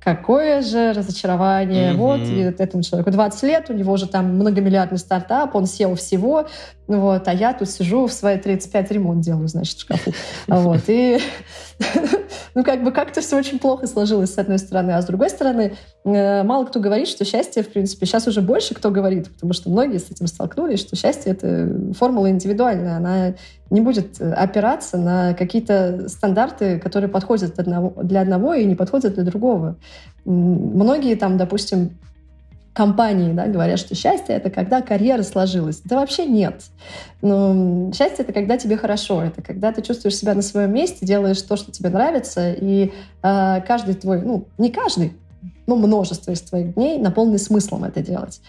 [0.00, 1.92] Какое же разочарование.
[1.92, 1.96] Mm-hmm.
[1.96, 6.46] Вот, и этому человеку 20 лет, у него же там многомиллиардный стартап, он сел всего,
[6.96, 10.12] вот, а я тут сижу в свои 35 ремонт делаю, значит, в шкафу.
[10.48, 11.20] Вот, и
[12.56, 14.90] ну, как бы как-то все очень плохо сложилось, с одной стороны.
[14.90, 15.74] А с другой стороны,
[16.04, 19.70] э, мало кто говорит, что счастье, в принципе, сейчас уже больше кто говорит, потому что
[19.70, 23.34] многие с этим столкнулись, что счастье— это формула индивидуальная, она
[23.70, 29.76] не будет опираться на какие-то стандарты, которые подходят для одного и не подходят для другого.
[30.24, 31.92] Многие там, допустим,
[32.80, 35.82] компании да, говорят, что счастье— это когда карьера сложилась.
[35.84, 36.62] Да вообще нет.
[37.20, 41.42] Но счастье— это когда тебе хорошо, это когда ты чувствуешь себя на своем месте, делаешь
[41.42, 45.12] то, что тебе нравится, и э, каждый твой, ну, не каждый,
[45.66, 48.40] но множество из твоих дней наполнены смыслом это делать.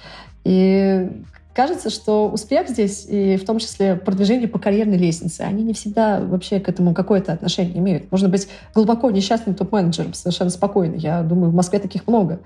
[0.46, 1.10] И
[1.54, 6.22] кажется, что успех здесь, и в том числе продвижение по карьерной лестнице, они не всегда
[6.22, 8.10] вообще к этому какое-то отношение имеют.
[8.14, 10.96] Можно быть глубоко несчастным топ-менеджером совершенно спокойно.
[10.96, 12.40] Я думаю, в Москве таких много.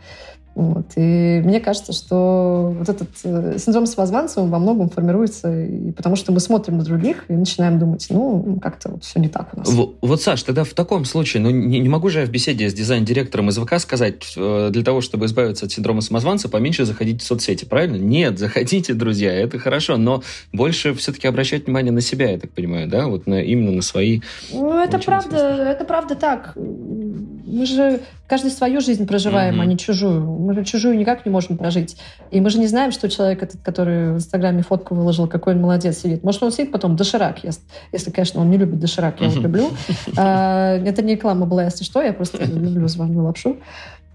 [0.55, 0.85] Вот.
[0.95, 6.31] И мне кажется, что вот этот э, синдром самозванца во многом формируется и потому, что
[6.31, 9.69] мы смотрим на других и начинаем думать, ну, как-то вот все не так у нас.
[9.69, 12.69] Вот, вот Саш, тогда в таком случае, ну, не, не могу же я в беседе
[12.69, 17.19] с дизайн-директором из ВК сказать, э, для того, чтобы избавиться от синдрома самозванца, поменьше заходите
[17.19, 17.97] в соцсети, правильно?
[17.97, 22.87] Нет, заходите, друзья, это хорошо, но больше все-таки обращать внимание на себя, я так понимаю,
[22.87, 24.21] да, вот на, именно на свои...
[24.53, 26.53] Ну, это правда, это правда так.
[26.55, 29.63] Мы же каждый свою жизнь проживаем, mm-hmm.
[29.63, 31.97] а не чужую мы же чужую никак не можем прожить.
[32.31, 35.61] И мы же не знаем, что человек этот, который в Инстаграме фотку выложил, какой он
[35.61, 36.23] молодец сидит.
[36.23, 37.61] Может, он сидит потом доширак ест.
[37.91, 39.69] Если, конечно, он не любит доширак, я его люблю.
[40.17, 43.57] А, это не реклама была, если что, я просто люблю звоню лапшу.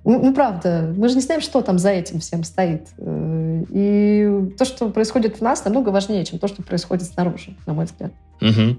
[0.04, 2.88] Ну, ну, правда, мы же не знаем, что там за этим всем стоит.
[2.96, 7.74] Э, и то, что происходит в нас, намного важнее, чем то, что происходит снаружи, на
[7.74, 8.12] мой взгляд.
[8.40, 8.76] Угу.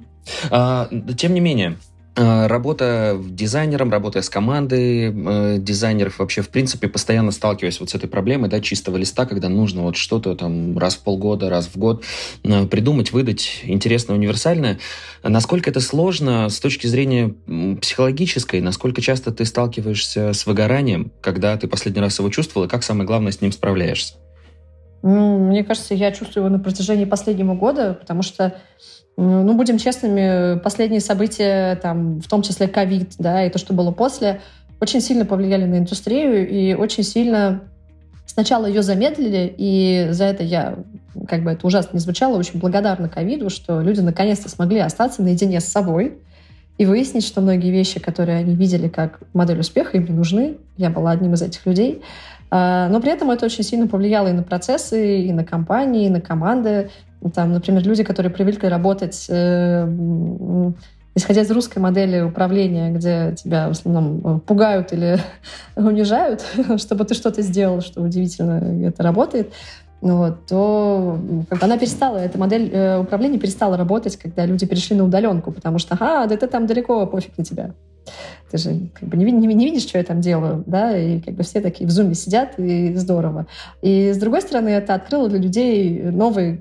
[0.50, 1.78] А, тем не менее,
[2.16, 8.10] работа дизайнером, работая с командой э, дизайнеров, вообще, в принципе, постоянно сталкиваюсь вот с этой
[8.10, 12.04] проблемой, да, чистого листа, когда нужно вот что-то там раз в полгода, раз в год
[12.44, 14.80] э, придумать, выдать интересное, универсальное.
[15.24, 17.34] Насколько это сложно с точки зрения
[17.80, 18.60] психологической?
[18.60, 23.08] Насколько часто ты сталкиваешься с выгоранием, когда ты последний раз его чувствовал, и как самое
[23.08, 24.16] главное с ним справляешься?
[25.04, 28.56] Ну, мне кажется, я чувствую его на протяжении последнего года, потому что
[29.22, 33.92] ну, будем честными, последние события, там, в том числе ковид, да, и то, что было
[33.92, 34.42] после,
[34.80, 37.62] очень сильно повлияли на индустрию и очень сильно
[38.26, 40.76] сначала ее замедлили, и за это я,
[41.28, 45.60] как бы это ужасно не звучало, очень благодарна ковиду, что люди наконец-то смогли остаться наедине
[45.60, 46.18] с собой
[46.78, 50.58] и выяснить, что многие вещи, которые они видели как модель успеха, им не нужны.
[50.78, 52.02] Я была одним из этих людей.
[52.50, 56.10] А, но при этом это очень сильно повлияло и на процессы, и на компании, и
[56.10, 56.90] на команды.
[57.34, 59.88] Там, например, люди, которые привыкли работать э,
[61.16, 65.20] исходя из русской модели управления, где тебя в основном э, пугают или
[65.76, 66.44] унижают,
[66.78, 69.54] чтобы ты что-то сделал, что удивительно это работает,
[70.00, 71.20] вот, то
[71.62, 75.94] она перестала, эта модель э, управления перестала работать, когда люди перешли на удаленку, потому что,
[75.94, 77.72] ага, да ты там далеко, пофиг на тебя.
[78.52, 81.36] Ты же как бы не, не, не видишь, что я там делаю, да, и как
[81.36, 83.48] бы все такие в зуме сидят, и здорово.
[83.82, 86.60] И с другой стороны, это открыло для людей новые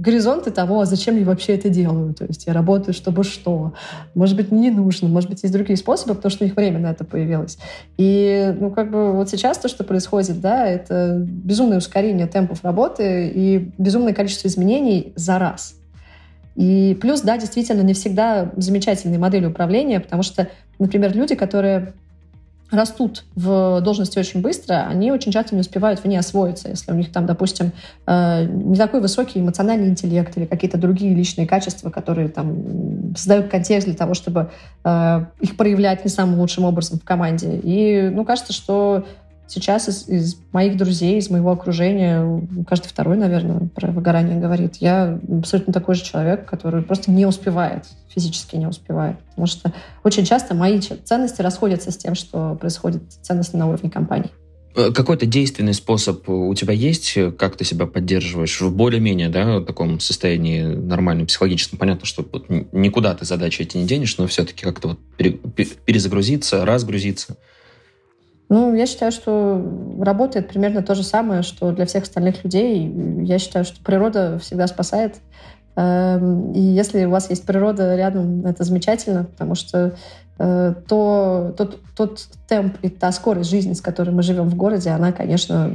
[0.00, 2.12] горизонты того, а зачем я вообще это делаю.
[2.12, 3.72] То есть я работаю, чтобы что.
[4.14, 6.78] Может быть, мне не нужно, может быть, есть другие способы, потому что у них время
[6.78, 7.58] на это появилось.
[7.96, 13.32] И, ну, как бы вот сейчас то, что происходит, да, это безумное ускорение темпов работы
[13.34, 15.74] и безумное количество изменений за раз.
[16.56, 20.48] И плюс, да, действительно, не всегда замечательные модели управления, потому что,
[20.80, 21.92] например, люди, которые
[22.70, 26.68] растут в должности очень быстро, они очень часто не успевают в ней освоиться.
[26.68, 27.72] Если у них там, допустим,
[28.06, 33.88] э, не такой высокий эмоциональный интеллект или какие-то другие личные качества, которые там создают контекст
[33.88, 34.50] для того, чтобы
[34.84, 37.58] э, их проявлять не самым лучшим образом в команде.
[37.62, 39.04] И, ну, кажется, что
[39.50, 44.76] сейчас из, из моих друзей, из моего окружения, каждый второй, наверное, про выгорание говорит.
[44.76, 49.18] Я абсолютно такой же человек, который просто не успевает, физически не успевает.
[49.30, 49.72] Потому что
[50.04, 54.30] очень часто мои ценности расходятся с тем, что происходит ценности на уровне компании.
[54.76, 59.98] Э, какой-то действенный способ у тебя есть, как ты себя поддерживаешь в более-менее да, таком
[59.98, 61.78] состоянии нормальном, психологическом?
[61.78, 67.36] Понятно, что вот никуда ты задачи эти не денешь, но все-таки как-то вот перезагрузиться, разгрузиться.
[68.50, 69.64] Ну, я считаю, что
[70.00, 72.92] работает примерно то же самое, что для всех остальных людей.
[73.22, 75.18] Я считаю, что природа всегда спасает.
[75.76, 79.94] Эм, и если у вас есть природа рядом, это замечательно, потому что
[80.40, 84.90] э, то, тот, тот темп и та скорость жизни, с которой мы живем в городе,
[84.90, 85.70] она, конечно,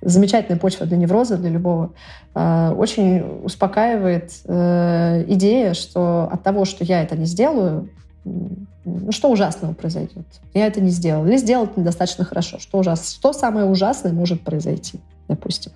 [0.00, 1.92] замечательная почва для невроза, для любого.
[2.34, 7.90] Э, очень успокаивает э, идея, что от того, что я это не сделаю,
[8.24, 10.26] ну, что ужасного произойдет?
[10.54, 11.26] Я это не сделала.
[11.26, 12.58] Или сделала это недостаточно хорошо.
[12.58, 13.06] Что ужасно?
[13.06, 15.72] Что самое ужасное может произойти, допустим?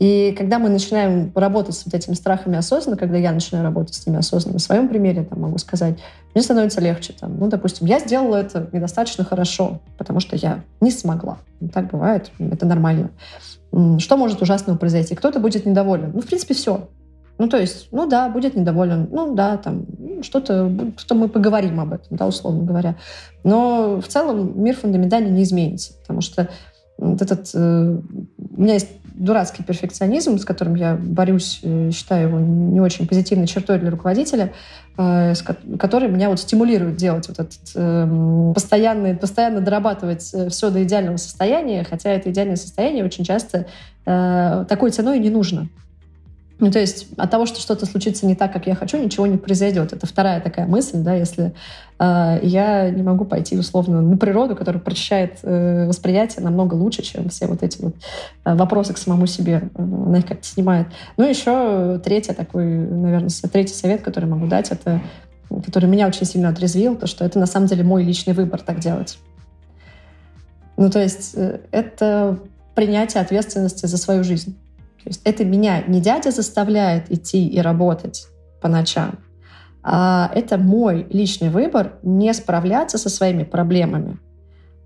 [0.00, 4.06] И когда мы начинаем работать с вот этими страхами осознанно, когда я начинаю работать с
[4.06, 5.98] ними осознанно, на своем примере там, могу сказать,
[6.34, 7.14] мне становится легче.
[7.18, 11.38] Там, ну, допустим, я сделала это недостаточно хорошо, потому что я не смогла.
[11.60, 13.10] Ну, так бывает, это нормально.
[13.98, 15.14] Что может ужасного произойти?
[15.14, 16.12] Кто-то будет недоволен.
[16.14, 16.88] Ну, в принципе, все.
[17.38, 19.86] Ну, то есть, ну да, будет недоволен, ну да, там
[20.22, 22.96] что-то, что мы поговорим об этом, да, условно говоря.
[23.42, 26.48] Но в целом мир фундаментально не изменится, потому что
[26.98, 27.50] вот этот...
[27.54, 27.98] Э,
[28.56, 33.46] у меня есть дурацкий перфекционизм, с которым я борюсь, э, считаю его не очень позитивной
[33.46, 34.52] чертой для руководителя,
[34.98, 35.34] э,
[35.78, 41.84] который меня вот стимулирует делать вот этот э, постоянно, постоянно дорабатывать все до идеального состояния,
[41.88, 43.66] хотя это идеальное состояние очень часто
[44.04, 45.68] такой ценой не нужно.
[46.60, 49.36] Ну, то есть от того, что что-то случится не так, как я хочу, ничего не
[49.36, 49.92] произойдет.
[49.92, 51.52] Это вторая такая мысль, да, если
[51.98, 57.28] э, я не могу пойти условно на природу, которая прочищает э, восприятие намного лучше, чем
[57.28, 57.96] все вот эти вот
[58.44, 59.68] э, вопросы к самому себе.
[59.74, 60.86] Э, она их как-то снимает.
[61.16, 65.00] Ну, еще третий такой, наверное, третий совет, который могу дать, это
[65.64, 68.80] который меня очень сильно отрезвил, то, что это на самом деле мой личный выбор так
[68.80, 69.18] делать.
[70.76, 72.38] Ну, то есть э, это
[72.74, 74.56] принятие ответственности за свою жизнь.
[75.04, 78.26] То есть это меня не дядя заставляет идти и работать
[78.62, 79.18] по ночам,
[79.82, 84.18] а это мой личный выбор не справляться со своими проблемами,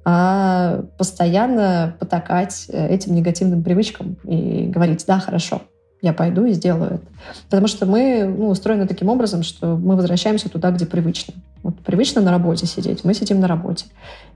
[0.04, 5.62] а постоянно потакать э, этим негативным привычкам и говорить, да, хорошо,
[6.02, 7.06] я пойду и сделаю это.
[7.44, 11.34] Потому что мы ну, устроены таким образом, что мы возвращаемся туда, где привычно.
[11.62, 13.86] Вот привычно на работе сидеть, мы сидим на работе.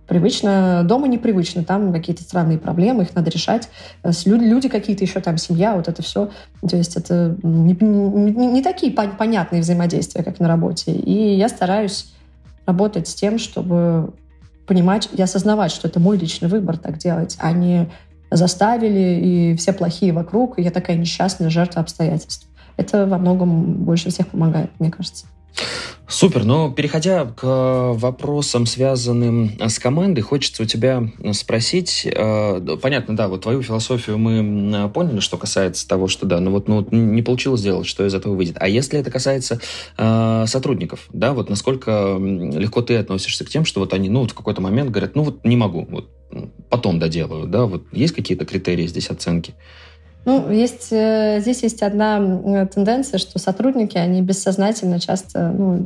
[0.07, 3.69] Привычно, дома непривычно, там какие-то странные проблемы, их надо решать.
[4.25, 6.31] Люди, люди какие-то еще там, семья, вот это все.
[6.69, 10.93] То есть это не, не, не такие понятные взаимодействия, как на работе.
[10.93, 12.13] И я стараюсь
[12.67, 14.13] работать с тем, чтобы
[14.67, 17.89] понимать и осознавать, что это мой личный выбор так делать, а не
[18.31, 22.49] заставили, и все плохие вокруг, и я такая несчастная жертва обстоятельств.
[22.77, 25.27] Это во многом больше всех помогает, мне кажется.
[26.09, 26.45] Супер.
[26.45, 32.07] Но переходя к вопросам, связанным с командой, хочется у тебя спросить.
[32.07, 36.69] Э, понятно, да, вот твою философию мы поняли, что касается того, что да, ну вот,
[36.69, 38.57] ну не получилось сделать, что из этого выйдет.
[38.61, 39.61] А если это касается
[39.97, 44.33] э, сотрудников, да, вот насколько легко ты относишься к тем, что вот они, ну вот
[44.33, 46.11] в какой-то момент говорят, ну вот не могу, вот
[46.69, 49.55] потом доделаю, да, вот есть какие-то критерии здесь оценки?
[50.25, 55.85] Ну, есть, э, здесь есть одна тенденция, что сотрудники, они бессознательно часто ну,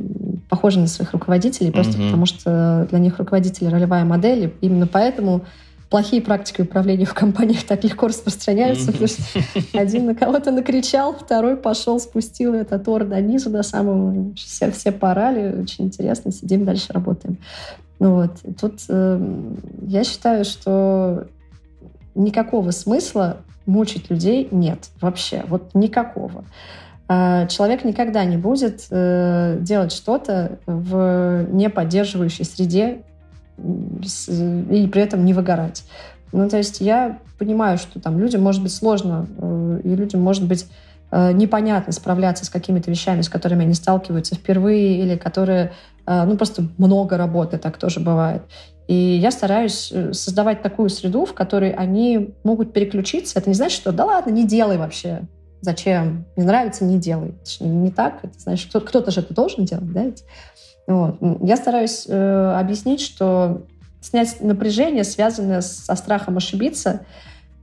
[0.49, 2.05] похожи на своих руководителей, просто mm-hmm.
[2.05, 5.41] потому что для них руководители ролевая модель, и именно поэтому
[5.89, 9.21] плохие практики управления в компаниях так легко распространяются, потому что
[9.73, 14.33] один на кого-то накричал, второй пошел, спустил этот ор до низу, до самого...
[14.35, 17.37] Все, все порали, очень интересно, сидим, дальше работаем.
[17.99, 19.19] Ну вот, тут э,
[19.87, 21.25] я считаю, что
[22.13, 26.45] никакого смысла мучить людей нет вообще, вот никакого.
[27.09, 33.03] А, человек никогда не будет э, делать что-то в неподдерживающей среде
[33.57, 35.85] и при этом не выгорать.
[36.33, 40.45] Ну, то есть я понимаю, что там людям может быть сложно, э, и людям может
[40.45, 40.67] быть
[41.11, 45.71] э, непонятно справляться с какими-то вещами, с которыми они сталкиваются впервые, или которые,
[46.05, 48.41] ну, просто много работы, так тоже бывает.
[48.87, 53.37] И я стараюсь э, создавать такую среду, в которой они могут переключиться.
[53.37, 55.23] Это не значит, что да ладно, не делай вообще.
[55.61, 56.25] Зачем?
[56.35, 57.35] Не нравится, не делай.
[57.41, 58.19] Это не, так.
[58.23, 60.05] Это значит, кто, кто-то же это должен делать, да?
[60.87, 61.17] Вот.
[61.41, 63.63] Я стараюсь э, объяснить, что
[63.99, 67.01] снять напряжение, связанное со страхом ошибиться,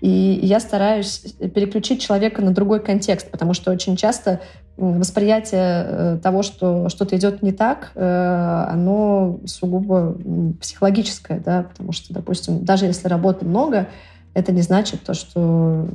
[0.01, 1.21] И я стараюсь
[1.55, 4.41] переключить человека на другой контекст, потому что очень часто
[4.77, 10.17] восприятие э, того, что что-то идет не так, э, оно сугубо
[10.61, 13.89] психологическое, да, потому что, допустим, даже если работы много,
[14.35, 15.87] это не значит то, что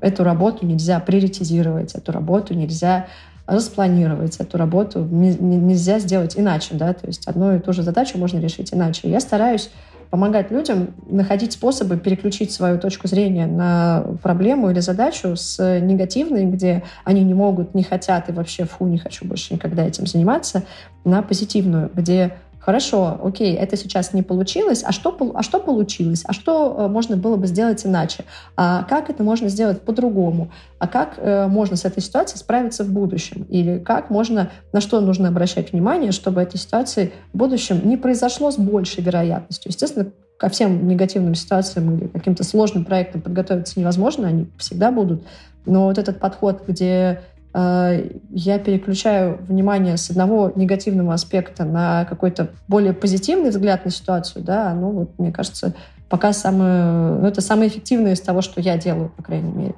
[0.00, 3.08] эту работу нельзя приоритизировать, эту работу нельзя
[3.46, 8.38] распланировать, эту работу нельзя сделать иначе, да, то есть одну и ту же задачу можно
[8.38, 9.10] решить иначе.
[9.10, 9.70] Я стараюсь
[10.10, 16.82] помогать людям находить способы переключить свою точку зрения на проблему или задачу с негативной, где
[17.04, 20.64] они не могут, не хотят и вообще фу, не хочу больше никогда этим заниматься,
[21.04, 24.84] на позитивную, где Хорошо, окей, это сейчас не получилось.
[24.84, 26.24] А что, а что получилось?
[26.26, 28.24] А что э, можно было бы сделать иначе?
[28.54, 30.50] А как это можно сделать по-другому?
[30.78, 33.46] А как э, можно с этой ситуацией справиться в будущем?
[33.48, 38.50] Или как можно, на что нужно обращать внимание, чтобы этой ситуации в будущем не произошло
[38.50, 39.70] с большей вероятностью?
[39.70, 45.24] Естественно, ко всем негативным ситуациям или каким-то сложным проектам подготовиться невозможно, они всегда будут.
[45.64, 47.22] Но вот этот подход, где
[47.52, 54.72] я переключаю внимание с одного негативного аспекта на какой-то более позитивный взгляд на ситуацию, да,
[54.74, 55.74] ну вот, мне кажется,
[56.08, 59.74] пока самое, ну, это самое эффективное из того, что я делаю, по крайней мере.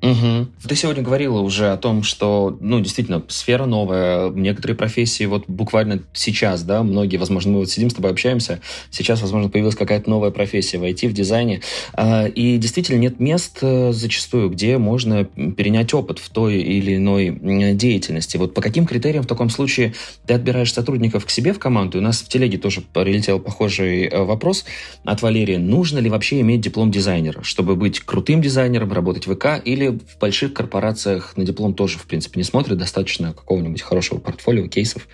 [0.00, 0.46] Угу.
[0.68, 6.02] Ты сегодня говорила уже о том, что, ну, действительно, сфера новая, некоторые профессии вот буквально
[6.12, 10.30] сейчас, да, многие, возможно, мы вот сидим с тобой общаемся, сейчас, возможно, появилась какая-то новая
[10.30, 11.62] профессия в IT, в дизайне,
[11.94, 17.74] а, и действительно нет мест э, зачастую, где можно перенять опыт в той или иной
[17.74, 18.36] деятельности.
[18.36, 19.94] Вот по каким критериям в таком случае
[20.26, 21.98] ты отбираешь сотрудников к себе в команду?
[21.98, 24.64] У нас в телеге тоже прилетел похожий э, вопрос
[25.04, 25.56] от Валерии.
[25.56, 30.18] Нужно ли вообще иметь диплом дизайнера, чтобы быть крутым дизайнером, работать в ВК или в
[30.18, 35.08] больших корпорациях на диплом тоже, в принципе, не смотрят, достаточно какого-нибудь хорошего портфолио, кейсов.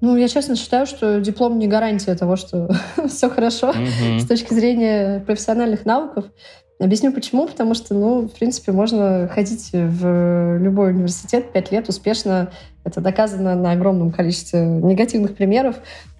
[0.00, 2.74] Ну, я честно считаю, что диплом не гарантия того, что
[3.08, 4.18] все хорошо mm-hmm.
[4.18, 6.24] с точки зрения профессиональных навыков.
[6.80, 7.46] Объясню почему.
[7.46, 12.50] Потому что, ну, в принципе, можно ходить в любой университет пять лет успешно.
[12.82, 15.76] Это доказано на огромном количестве негативных примеров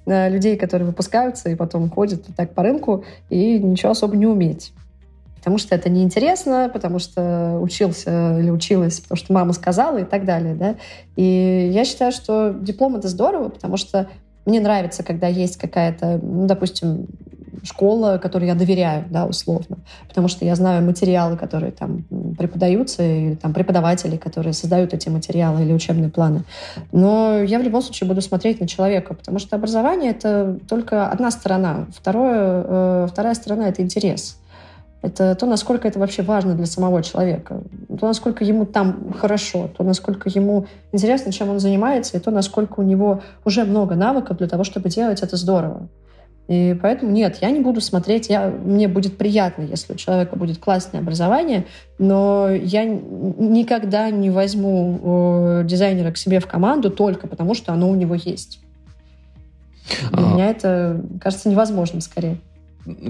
[0.07, 4.73] э, людей, которые выпускаются и потом ходят так по рынку и ничего особо не уметь
[5.43, 10.25] потому что это неинтересно, потому что учился или училась, потому что мама сказала и так
[10.25, 10.55] далее.
[10.55, 10.77] Да?
[11.17, 14.09] И я считаю, что диплом— это здорово, потому что
[14.47, 17.09] мне нравится, когда есть какая-то, ну, допустим,
[17.65, 19.79] школа, которой я доверяю, да, условно,
[20.09, 22.05] потому что я знаю материалы, которые там
[22.39, 26.45] преподаются, и там преподаватели, которые создают эти материалы или учебные планы.
[26.93, 31.33] Но я в любом случае буду смотреть на человека, потому что образование— это только одна
[31.33, 31.87] сторона.
[31.93, 34.39] Второе, э, вторая сторона— это интерес.
[35.03, 37.61] Это то, насколько это вообще важно для самого человека.
[37.99, 42.79] То, насколько ему там хорошо, то, насколько ему интересно, чем он занимается, и то, насколько
[42.81, 45.89] у него уже много навыков для того, чтобы делать это здорово.
[46.49, 50.59] И поэтому нет, я не буду смотреть, я, мне будет приятно, если у человека будет
[50.59, 51.67] классное образование,
[51.99, 57.89] но я никогда не возьму э, дизайнера к себе в команду только потому, что оно
[57.89, 58.61] у него есть.
[60.11, 60.35] Для а...
[60.35, 62.39] меня это кажется невозможным скорее.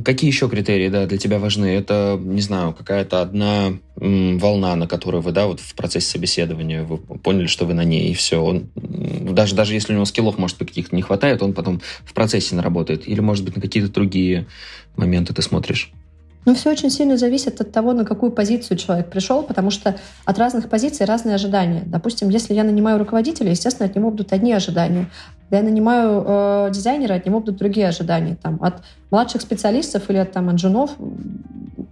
[0.05, 1.67] Какие еще критерии да, для тебя важны?
[1.67, 6.99] Это, не знаю, какая-то одна волна, на которую вы, да, вот в процессе собеседования вы
[6.99, 8.43] поняли, что вы на ней, и все.
[8.43, 12.13] Он, даже, даже если у него скиллов, может быть, каких-то не хватает, он потом в
[12.13, 13.09] процессе наработает.
[13.09, 14.47] Или, может быть, на какие-то другие
[14.97, 15.91] моменты ты смотришь?
[16.45, 20.39] Ну, все очень сильно зависит от того, на какую позицию человек пришел, потому что от
[20.39, 21.83] разных позиций разные ожидания.
[21.87, 25.09] Допустим, если я нанимаю руководителя, естественно, от него будут одни ожидания.
[25.43, 28.37] Когда я нанимаю э, дизайнера, от него будут другие ожидания.
[28.43, 30.59] Там, от младших специалистов или от, там, от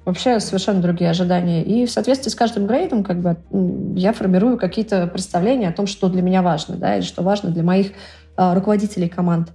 [0.05, 1.63] вообще совершенно другие ожидания.
[1.63, 3.37] И в соответствии с каждым грейдом как бы,
[3.95, 7.63] я формирую какие-то представления о том, что для меня важно, да, или что важно для
[7.63, 7.93] моих
[8.37, 9.51] э, руководителей команд.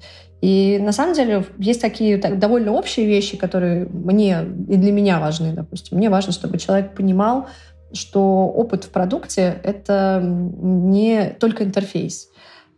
[0.46, 5.20] И на самом деле есть такие так, довольно общие вещи, которые мне и для меня
[5.20, 5.98] важны, допустим.
[5.98, 7.48] Мне важно, чтобы человек понимал,
[7.94, 12.30] что опыт в продукте— это не только интерфейс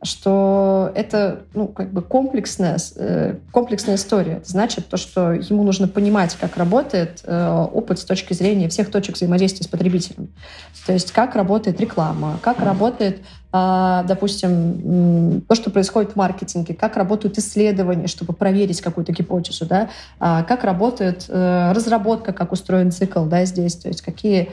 [0.04, 4.34] что это ну, как бы комплексная, э, комплексная история.
[4.34, 8.91] Это значит то, что ему нужно понимать, как работает э, опыт с точки зрения всех
[8.91, 10.30] точек взаимодействия с потребителем.
[10.86, 13.22] То есть как работает реклама, как работает,
[13.52, 19.89] э, допустим, то, что происходит в маркетинге, как работают исследования, чтобы проверить какую-то гипотезу, да,
[20.20, 24.52] э, как работает э, разработка, как устроен цикл да, здесь, то есть какие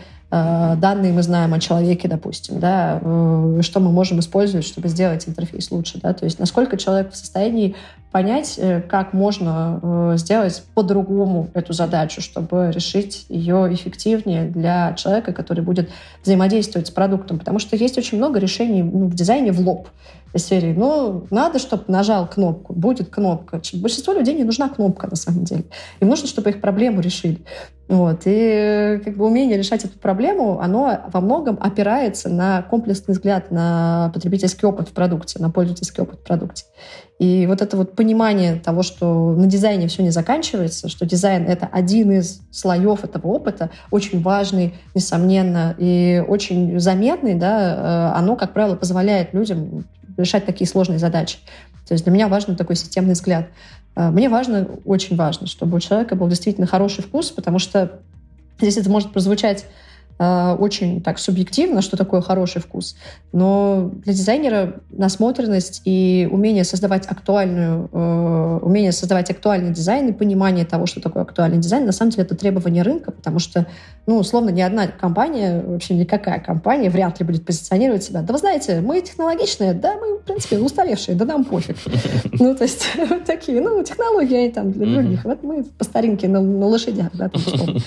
[0.77, 5.71] данные мы знаем о человеке, допустим, да, э, что мы можем использовать, чтобы сделать интерфейс
[5.71, 7.77] лучше, да, то есть насколько человек в состоянии
[8.15, 15.33] понять, э, как можно э, сделать по-другому эту задачу, чтобы решить ее эффективнее для человека,
[15.33, 15.91] который будет
[16.23, 17.41] взаимодействовать с продуктом.
[17.41, 19.89] Потому что есть очень много решений ну, в дизайне в лоб
[20.33, 23.61] из серии, ну, надо, чтобы нажал кнопку, будет кнопка.
[23.75, 25.65] Большинство людей не нужна кнопка, на самом деле.
[26.01, 27.41] Им нужно, чтобы их проблему решили.
[27.89, 28.23] Вот.
[28.25, 34.11] И как бы умение решать эту проблему, оно во многом опирается на комплексный взгляд на
[34.15, 36.65] потребительский опыт в продукте, на пользовательский опыт в продукте.
[37.19, 41.67] И вот это вот понимание того, что на дизайне все не заканчивается, что дизайн— это
[41.71, 48.53] один из слоев этого опыта, очень важный, несомненно, и очень заметный, да, э, оно, как
[48.53, 49.85] правило, позволяет людям
[50.17, 51.39] решать такие сложные задачи.
[51.87, 53.47] То есть для меня важен такой системный взгляд.
[53.95, 58.01] Э, мне важно, очень важно, чтобы у человека был действительно хороший вкус, потому что
[58.59, 59.67] здесь это может прозвучать
[60.19, 62.97] очень так субъективно, что такое хороший вкус.
[63.33, 70.65] Но для дизайнера насмотренность и умение создавать актуальную, э, умение создавать актуальный дизайн и понимание
[70.65, 73.67] того, что такое актуальный дизайн, на самом деле это требование рынка, потому что,
[74.07, 78.23] ну, условно, ни одна компания, вообще никакая компания вряд ли будет позиционировать себя.
[78.23, 81.77] Да вы знаете, мы технологичные, да, мы, в принципе, устаревшие, да нам пофиг.
[82.39, 82.87] Ну, то есть
[83.27, 85.25] такие, ну, технологии они там для других.
[85.25, 87.79] Вот мы по старинке на, лошадях, да, там, э,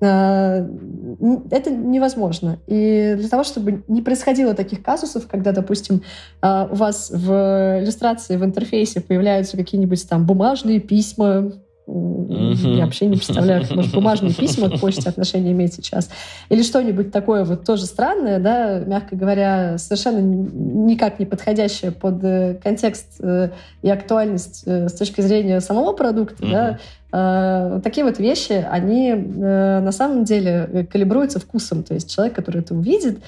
[0.00, 2.58] это невозможно.
[2.66, 6.02] И для того, чтобы не происходило таких казусов, когда, допустим,
[6.42, 11.52] э, у вас в иллюстрации, в интерфейсе появляются какие-нибудь там бумажные письма,
[11.90, 12.76] Mm-hmm.
[12.76, 16.08] Я вообще не представляю, как может бумажные письма к почте отношения иметь сейчас.
[16.48, 22.54] Или что-нибудь такое вот тоже странное, да, мягко говоря, совершенно никак не подходящее под э,
[22.62, 23.50] контекст э,
[23.82, 26.52] и актуальность с точки зрения самого продукта, mm-hmm.
[26.52, 31.82] да, такие вот вещи, они на самом деле калибруются вкусом.
[31.82, 33.18] То есть человек, который это увидит,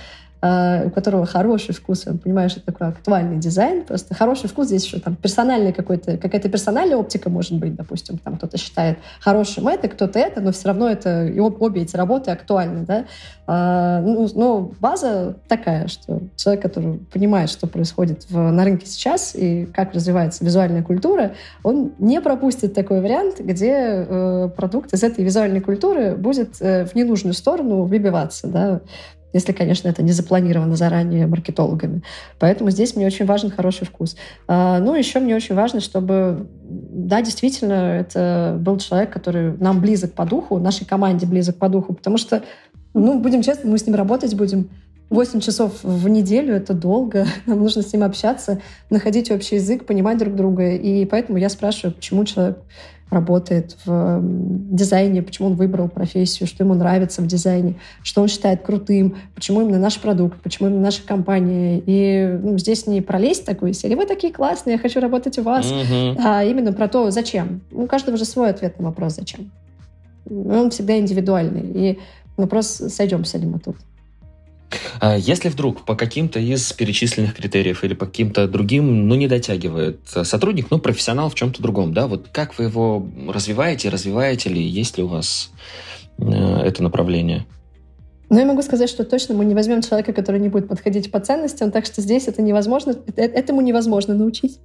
[0.43, 3.85] у которого хороший вкус, он понимает, что это такой актуальный дизайн.
[3.85, 8.37] Просто хороший вкус здесь еще там персональный какой-то, какая-то персональная оптика может быть, допустим, там
[8.37, 12.85] кто-то считает хорошим это, кто-то это, но все равно это и обе эти работы актуальны,
[12.85, 13.05] да.
[13.47, 19.35] А, ну, но база такая, что человек, который понимает, что происходит в, на рынке сейчас
[19.35, 21.33] и как развивается визуальная культура,
[21.63, 26.95] он не пропустит такой вариант, где э, продукт из этой визуальной культуры будет э, в
[26.95, 28.81] ненужную сторону выбиваться, да
[29.33, 32.03] если, конечно, это не запланировано заранее маркетологами.
[32.39, 34.17] Поэтому здесь мне очень важен хороший вкус.
[34.49, 40.13] А, ну, еще мне очень важно, чтобы, да, действительно, это был человек, который нам близок
[40.13, 42.43] по духу, нашей команде близок по духу, потому что,
[42.95, 44.69] ну, будем честны, мы с ним работать будем
[45.13, 47.27] 8 часов в неделю— это долго.
[47.47, 50.71] Нам нужно с ним общаться, находить общий язык, понимать друг друга.
[50.71, 52.59] И поэтому я спрашиваю, почему человек
[53.13, 58.63] работает в дизайне, почему он выбрал профессию, что ему нравится в дизайне, что он считает
[58.63, 61.83] крутым, почему именно наш продукт, почему именно наша компания.
[61.85, 65.67] И ну, здесь не пролезть такой серии, вы такие классные, я хочу работать у вас,
[65.67, 66.17] mm-hmm.
[66.19, 67.61] а именно про то, зачем.
[67.71, 69.51] У каждого же свой ответ на вопрос «зачем?».
[70.29, 71.91] Он всегда индивидуальный.
[71.91, 71.99] И
[72.37, 73.77] вопрос «сойдемся ли мы тут?».
[75.01, 80.01] А если вдруг по каким-то из перечисленных критериев или по каким-то другим, ну, не дотягивает
[80.07, 84.99] сотрудник, ну, профессионал в чем-то другом, да, вот как вы его развиваете, развиваете ли, есть
[84.99, 85.51] ли у вас
[86.19, 87.47] э, это направление?
[88.33, 91.21] Ну, я могу сказать, что точно мы не возьмем человека, который не будет подходить по
[91.21, 94.59] ценностям, так что здесь это невозможно, э, этому невозможно научить.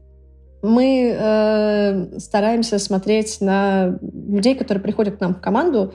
[0.62, 5.94] Мы э, стараемся смотреть на людей, которые приходят к нам в команду,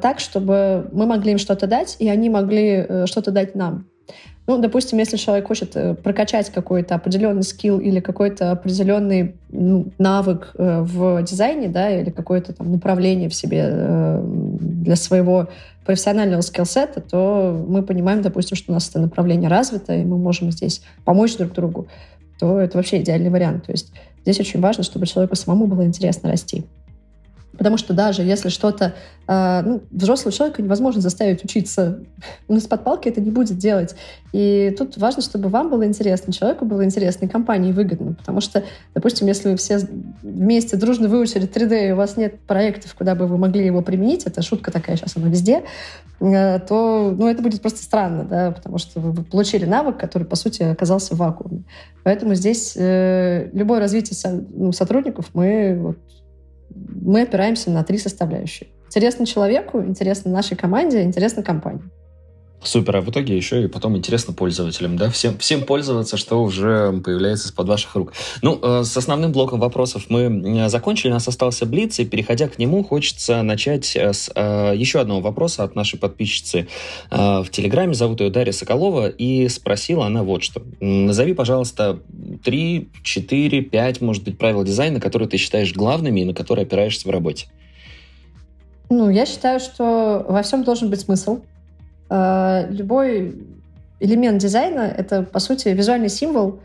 [0.00, 3.86] так, чтобы мы могли им что-то дать, и они могли э, что-то дать нам.
[4.48, 10.50] Ну, допустим, если человек хочет э, прокачать какой-то определенный скилл или какой-то определенный ну, навык
[10.58, 14.20] э, в дизайне, да, или какое-то там направление в себе
[14.58, 15.48] для своего
[15.86, 20.50] профессионального скиллсета, то мы понимаем, допустим, что у нас это направление развито, и мы можем
[20.50, 21.88] здесь помочь друг другу,
[22.40, 23.66] то это вообще идеальный вариант.
[23.66, 26.64] То есть здесь очень важно, чтобы человеку самому было интересно расти.
[27.58, 28.94] Потому что даже если что-то...
[29.26, 32.00] Э, ну, взрослого человека невозможно заставить учиться.
[32.48, 33.96] Он из-под палки это не будет делать.
[34.32, 38.14] И тут важно, чтобы вам было интересно, человеку было интересно, и компании выгодно.
[38.14, 39.80] Потому что, допустим, если вы все
[40.22, 44.24] вместе дружно выучили 3D, и у вас нет проектов, куда бы вы могли его применить,
[44.24, 45.64] это шутка такая сейчас, она везде,
[46.20, 50.36] э, то ну, это будет просто странно, да, потому что вы получили навык, который, по
[50.36, 51.64] сути, оказался в вакууме.
[52.04, 55.98] Поэтому здесь э, любое развитие со, ну, сотрудников мы вот,
[57.02, 58.68] мы опираемся на три составляющие.
[58.86, 61.84] Интересно человеку, интересно нашей команде, интересно компании.
[62.62, 65.10] Супер, а в итоге еще и потом интересно пользователям, да?
[65.10, 68.12] Всем, всем пользоваться, что уже появляется из-под ваших рук.
[68.42, 72.48] Ну, э, с основным блоком вопросов мы э, закончили, у нас остался Блиц, и переходя
[72.48, 76.66] к нему, хочется начать э, с э, еще одного вопроса от нашей подписчицы
[77.10, 77.94] э, в Телеграме.
[77.94, 80.60] Зовут ее Дарья Соколова, и спросила она вот что.
[80.80, 82.00] Назови, пожалуйста,
[82.42, 87.06] три, четыре, пять, может быть, правил дизайна, которые ты считаешь главными и на которые опираешься
[87.06, 87.46] в работе.
[88.90, 91.40] Ну, я считаю, что во всем должен быть смысл.
[92.10, 93.46] Э, любой
[94.00, 96.60] элемент дизайна— это, по сути, визуальный символ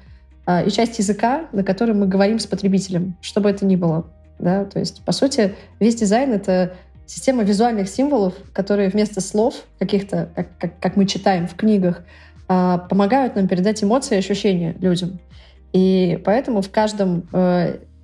[0.45, 4.05] э, и часть языка, на котором мы говорим с потребителем, что бы это ни было.
[4.39, 4.65] Да?
[4.65, 6.73] То есть, по сути, весь дизайн— это
[7.05, 12.03] система визуальных символов, которые вместо слов каких-то, как, как, как мы читаем в книгах,
[12.47, 15.19] э, помогают нам передать эмоции и ощущения людям.
[15.73, 17.27] И поэтому в каждом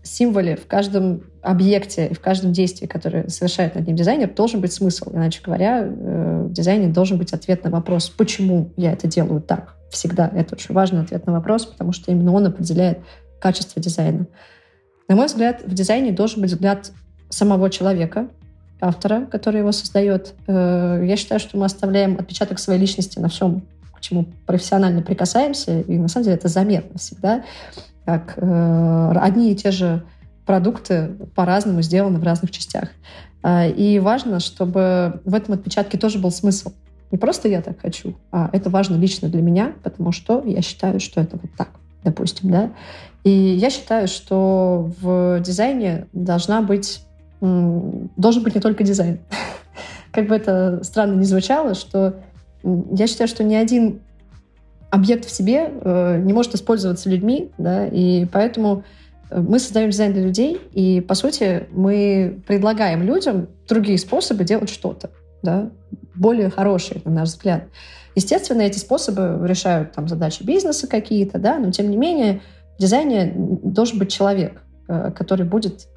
[0.03, 5.11] символе, в каждом объекте, в каждом действии, которое совершает над ним дизайнер, должен быть смысл.
[5.13, 9.75] Иначе говоря, э, в дизайне должен быть ответ на вопрос, почему я это делаю так.
[9.89, 12.99] Всегда это очень важный ответ на вопрос, потому что именно он определяет
[13.39, 14.27] качество дизайна.
[15.07, 16.91] На мой взгляд, в дизайне должен быть взгляд
[17.29, 18.27] самого человека,
[18.81, 20.33] автора, который его создает.
[20.47, 25.81] Э, я считаю, что мы оставляем отпечаток своей личности на всем, к чему профессионально прикасаемся,
[25.81, 27.43] и на самом деле это заметно всегда
[28.09, 30.03] как э, одни и те же
[30.47, 32.89] продукты по-разному сделаны в разных частях.
[33.43, 36.71] Э, и важно, чтобы в этом отпечатке тоже был смысл.
[37.11, 40.99] Не просто я так хочу, а это важно лично для меня, потому что я считаю,
[40.99, 41.69] что это вот так,
[42.03, 42.71] допустим, да.
[43.23, 47.03] И я считаю, что в дизайне должна быть
[47.41, 49.19] должен быть не только дизайн.
[50.11, 52.15] Как бы это странно не звучало, что
[52.63, 54.01] я считаю, что ни один
[54.89, 58.83] объект в себе э, не может использоваться людьми, да, и поэтому
[59.29, 64.69] э, мы создаем дизайн для людей, и, по сути, мы предлагаем людям другие способы делать
[64.69, 65.11] что-то,
[65.43, 65.69] да,
[66.15, 67.65] более хорошие, на наш взгляд.
[68.15, 72.41] Естественно, эти способы решают там задачи бизнеса какие-то, да, но, тем не менее,
[72.77, 75.87] в дизайне должен быть человек, э, который будет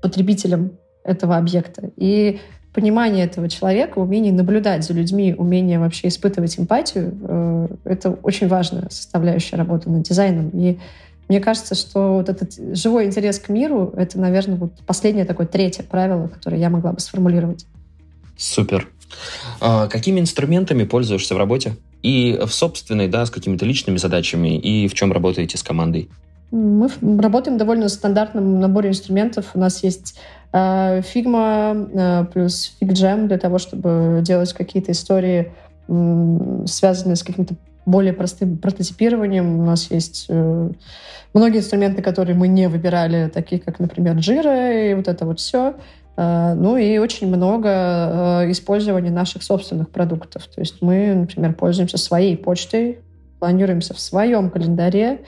[0.00, 1.90] потребителем этого объекта.
[1.96, 2.40] И
[2.72, 8.88] понимание этого человека, умение наблюдать за людьми, умение вообще испытывать эмпатию, э, это очень важная
[8.90, 10.50] составляющая работы над дизайном.
[10.50, 10.78] И
[11.28, 15.82] мне кажется, что вот этот живой интерес к миру— это, наверное, вот последнее такое третье
[15.82, 17.66] правило, которое я могла бы сформулировать.
[18.36, 18.88] Супер.
[19.60, 21.76] А какими инструментами пользуешься в работе?
[22.02, 26.08] И в собственной, да, с какими-то личными задачами, и в чем работаете с командой?
[26.50, 26.88] Мы
[27.20, 29.50] работаем довольно стандартном наборе инструментов.
[29.54, 30.18] У нас есть
[30.52, 35.52] э, Figma э, плюс FigJam для того, чтобы делать какие-то истории,
[36.66, 37.54] связанные с каким-то
[37.86, 39.60] более простым прототипированием.
[39.60, 40.70] У нас есть э,
[41.32, 45.74] многие инструменты, которые мы не выбирали, такие как, например, Jira и вот это вот все.
[46.16, 50.48] Ну и очень много использования наших собственных продуктов.
[50.48, 52.98] То есть мы, например, пользуемся своей почтой,
[53.38, 55.20] планируемся в своем календаре,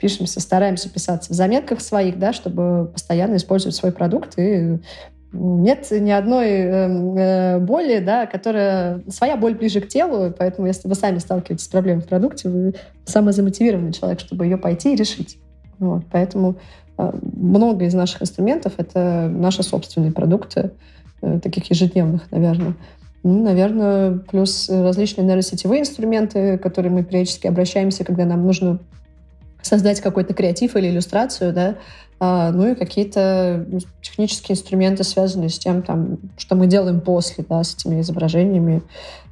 [0.00, 4.78] пишемся, стараемся писаться в заметках своих, да, чтобы постоянно использовать свой продукт и
[5.32, 10.88] нет ни одной эм, э, боли, да, которая своя боль ближе к телу, поэтому если
[10.88, 14.96] вы сами сталкиваетесь с проблемой в продукте, вы самый замотивированный человек, чтобы ее пойти и
[14.96, 15.38] решить.
[15.78, 16.56] Вот, поэтому
[16.96, 20.70] э, много из наших инструментов это наши собственные продукты,
[21.20, 22.74] э, таких ежедневных, наверное.
[23.22, 28.78] Ну, наверное, плюс различные нейросетевые инструменты, к которым мы периодически обращаемся, когда нам нужно
[29.62, 31.76] создать какой-то креатив или иллюстрацию, да,
[32.20, 33.66] а, ну и какие-то
[34.02, 38.82] технические инструменты, связанные с тем, там, что мы делаем после, да, с этими изображениями.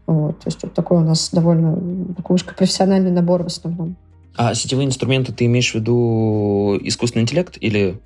[0.07, 0.39] Вот.
[0.39, 3.97] То есть вот такой у нас довольно такой профессиональный набор в основном.
[4.37, 7.99] А сетевые инструменты ты имеешь в виду искусственный интеллект или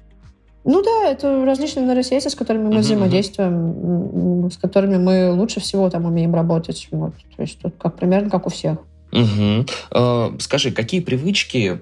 [0.62, 2.80] ну да, это различные нейросети, с которыми мы uh-huh.
[2.80, 6.86] взаимодействуем, с которыми мы лучше всего там умеем работать.
[6.90, 7.14] Вот.
[7.34, 8.78] То есть тут как примерно как у всех.
[9.12, 10.38] Угу.
[10.38, 11.80] Скажи, какие привычки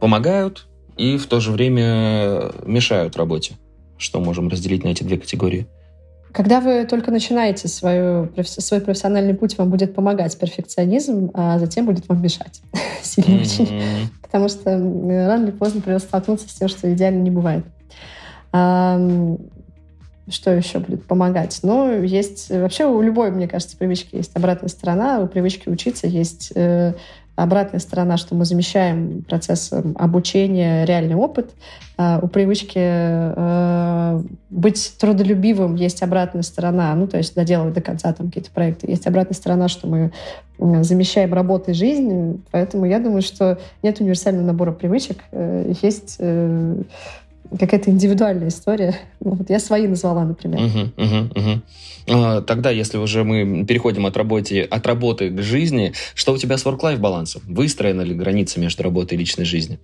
[0.00, 0.66] помогают
[0.96, 3.54] и в то же время мешают работе?
[3.96, 5.66] Что можем разделить на эти две категории?
[6.32, 12.08] Когда вы только начинаете свою, свой профессиональный путь, вам будет помогать перфекционизм, а затем будет
[12.08, 12.62] вам мешать
[13.02, 13.82] сильно очень.
[14.22, 17.66] Потому что рано или поздно придется столкнуться с тем, что идеально не бывает.
[20.28, 21.58] Что еще будет помогать?
[21.62, 22.48] Ну, есть...
[22.50, 25.20] Вообще у любой, мне кажется, привычки есть обратная сторона.
[25.20, 26.94] У привычки учиться есть э,
[27.34, 31.50] обратная сторона, что мы замещаем процесс обучения реальный опыт.
[31.96, 38.12] А у привычки э, быть трудолюбивым есть обратная сторона, ну, то есть доделывать до конца
[38.12, 38.90] там какие-то проекты.
[38.90, 40.12] Есть обратная сторона, что мы
[40.58, 42.42] замещаем работу и жизнь.
[42.50, 45.18] Поэтому я думаю, что нет универсального набора привычек.
[45.32, 46.18] Э, есть
[47.58, 48.94] какая-то индивидуальная история.
[49.20, 50.60] Ну, вот я свои назвала, например.
[50.60, 51.62] Угу, угу.
[52.08, 56.58] А, тогда, если уже мы переходим от работы, от работы к жизни, что у тебя
[56.58, 57.42] с work-life балансом?
[57.46, 59.78] Выстроена ли граница между работой и личной жизнью?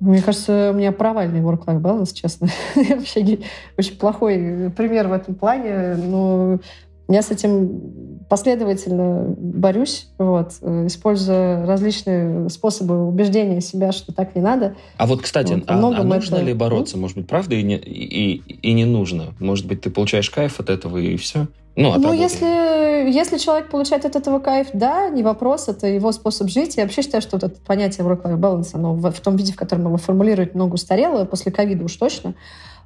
[0.00, 2.48] Мне кажется, у меня провальный work-life balance, честно.
[2.76, 3.40] Я вообще
[3.76, 5.96] очень плохой пример в этом плане.
[5.96, 6.60] Но
[7.08, 10.52] я с этим последовательно борюсь, вот,
[10.86, 14.76] используя различные способы убеждения себя, что так не надо.
[14.98, 16.44] А вот, кстати, вот, а, а нужно это...
[16.44, 16.98] ли бороться?
[16.98, 19.34] Может быть, правда и не, и, и не нужно?
[19.40, 21.46] Может быть, ты получаешь кайф от этого и все?
[21.74, 26.50] Ну, ну если, если человек получает от этого кайф, да, не вопрос, это его способ
[26.50, 26.76] жить.
[26.76, 29.56] Я вообще считаю, что вот это понятие work-life balance, оно в, в том виде, в
[29.56, 32.34] котором его формулируют, много устарело, после ковида уж точно.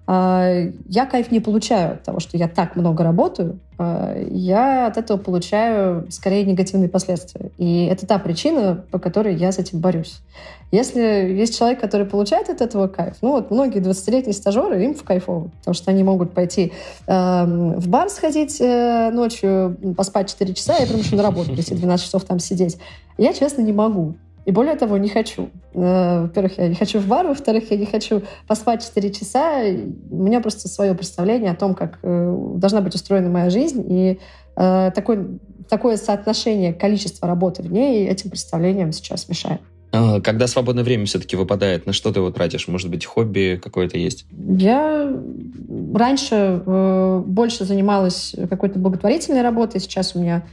[0.07, 0.51] А,
[0.89, 3.61] я кайф не получаю от того, что я так много работаю.
[3.79, 7.51] А, я от этого получаю скорее негативные последствия.
[7.59, 10.21] И это та причина, по которой я с этим борюсь.
[10.73, 15.05] Если есть человек, который получает от этого кайф, ну вот многие 20-летние стажеры, им в
[15.05, 16.73] кайфово, потому что они могут пойти
[17.07, 22.07] э, в бар сходить э, ночью, поспать 4 часа и прям на работу прийти 12
[22.07, 22.79] часов там сидеть.
[23.19, 24.15] Я, честно, не могу.
[24.45, 25.51] И более того, не хочу.
[25.75, 29.63] Э, во-первых, я не хочу в бар, во-вторых, я не хочу поспать 4 часа.
[30.11, 33.85] У меня просто свое представление о том, как э, должна быть устроена моя жизнь.
[33.89, 34.19] И
[34.57, 35.39] э, такое,
[35.69, 39.61] такое соотношение количества работы в ней этим представлением сейчас мешает.
[39.93, 42.67] А, когда свободное время все-таки выпадает, на что ты его тратишь?
[42.67, 44.25] Может быть, хобби какое-то есть?
[44.31, 45.15] Я
[45.95, 49.81] раньше э, больше занималась какой-то благотворительной работой.
[49.81, 50.45] Сейчас у меня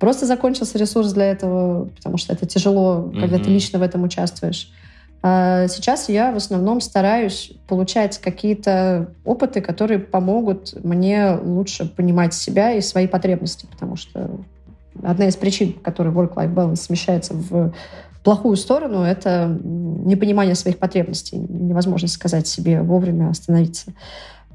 [0.00, 3.44] Просто закончился ресурс для этого, потому что это тяжело, когда mm-hmm.
[3.44, 4.72] ты лично в этом участвуешь.
[5.22, 12.72] А сейчас я в основном стараюсь получать какие-то опыты, которые помогут мне лучше понимать себя
[12.72, 14.40] и свои потребности, потому что
[15.02, 17.74] одна из причин, по которой work-life balance смещается в
[18.24, 23.92] плохую сторону, это непонимание своих потребностей, невозможность сказать себе вовремя остановиться.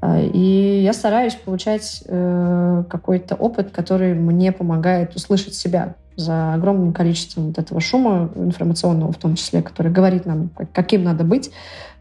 [0.00, 6.92] А, и я стараюсь получать э, какой-то опыт, который мне помогает услышать себя за огромным
[6.92, 11.50] количеством вот этого шума информационного, в том числе, который говорит нам, каким надо быть,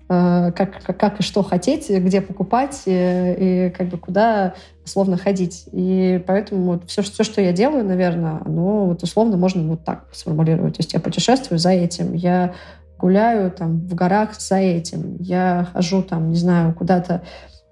[0.09, 4.55] э, как, как, как и что хотеть, где покупать и, э, и как бы куда
[4.83, 5.67] условно ходить.
[5.71, 10.05] И поэтому вот все, все, что я делаю, наверное, оно вот условно можно вот так
[10.11, 10.75] сформулировать.
[10.75, 12.53] То есть я путешествую за этим, я
[12.97, 17.23] гуляю там в горах за этим, я хожу там, не знаю, куда-то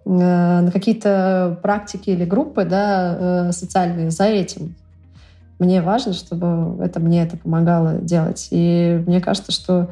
[0.06, 4.76] на какие-то практики или группы да, э, социальные за этим.
[5.60, 8.48] Мне важно, чтобы это мне это помогало делать.
[8.52, 9.90] И мне кажется, что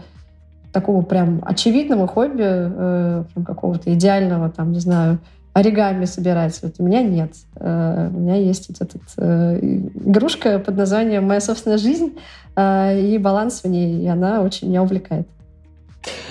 [0.74, 5.20] такого прям очевидного хобби, э, прям какого-то идеального, там, не знаю,
[5.54, 6.60] оригами собирать.
[6.62, 7.34] Вот у меня нет.
[7.56, 12.18] У меня есть вот эта игрушка под названием «Моя собственная жизнь»
[12.58, 15.28] и баланс в ней, и она очень меня увлекает.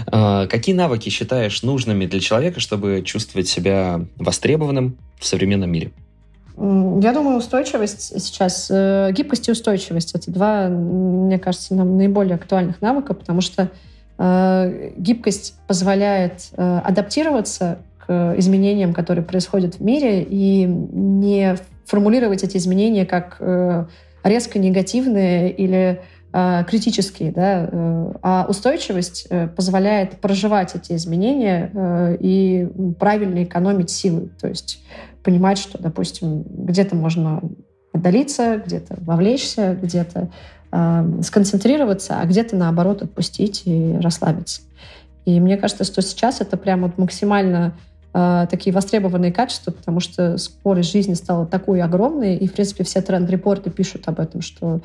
[0.06, 5.92] А, какие навыки считаешь нужными для человека, чтобы чувствовать себя востребованным в современном мире?
[6.56, 12.82] Я думаю, устойчивость сейчас, э, гибкость и устойчивость— это два, мне кажется, нам наиболее актуальных
[12.82, 13.70] навыка, потому что
[14.18, 21.56] э, гибкость позволяет э, адаптироваться к изменениям, которые происходят в мире, и не
[21.86, 23.86] формулировать эти изменения как э,
[24.22, 32.68] резко негативные или Э, критические, да, э, а устойчивость э, позволяет проживать эти изменения и
[32.98, 34.82] правильно экономить силы, то есть
[35.22, 37.42] понимать, что, допустим, где-то можно
[37.92, 40.30] отдалиться, где-то вовлечься, где-то
[40.72, 44.62] э, сконцентрироваться, а где-то наоборот отпустить и расслабиться.
[45.24, 47.76] И мне кажется, что сейчас это прямо вот максимально
[48.14, 53.02] э, такие востребованные качества, потому что скорость жизни стала такой огромной, и, в принципе, все
[53.02, 54.80] тренд-репорты пишут об этом, что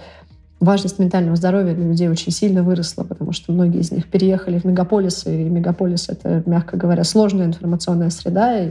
[0.59, 4.63] важность ментального здоровья для людей очень сильно выросла, потому что многие из них переехали в
[4.63, 8.65] мегаполисы, и мегаполис— это, мягко говоря, сложная информационная среда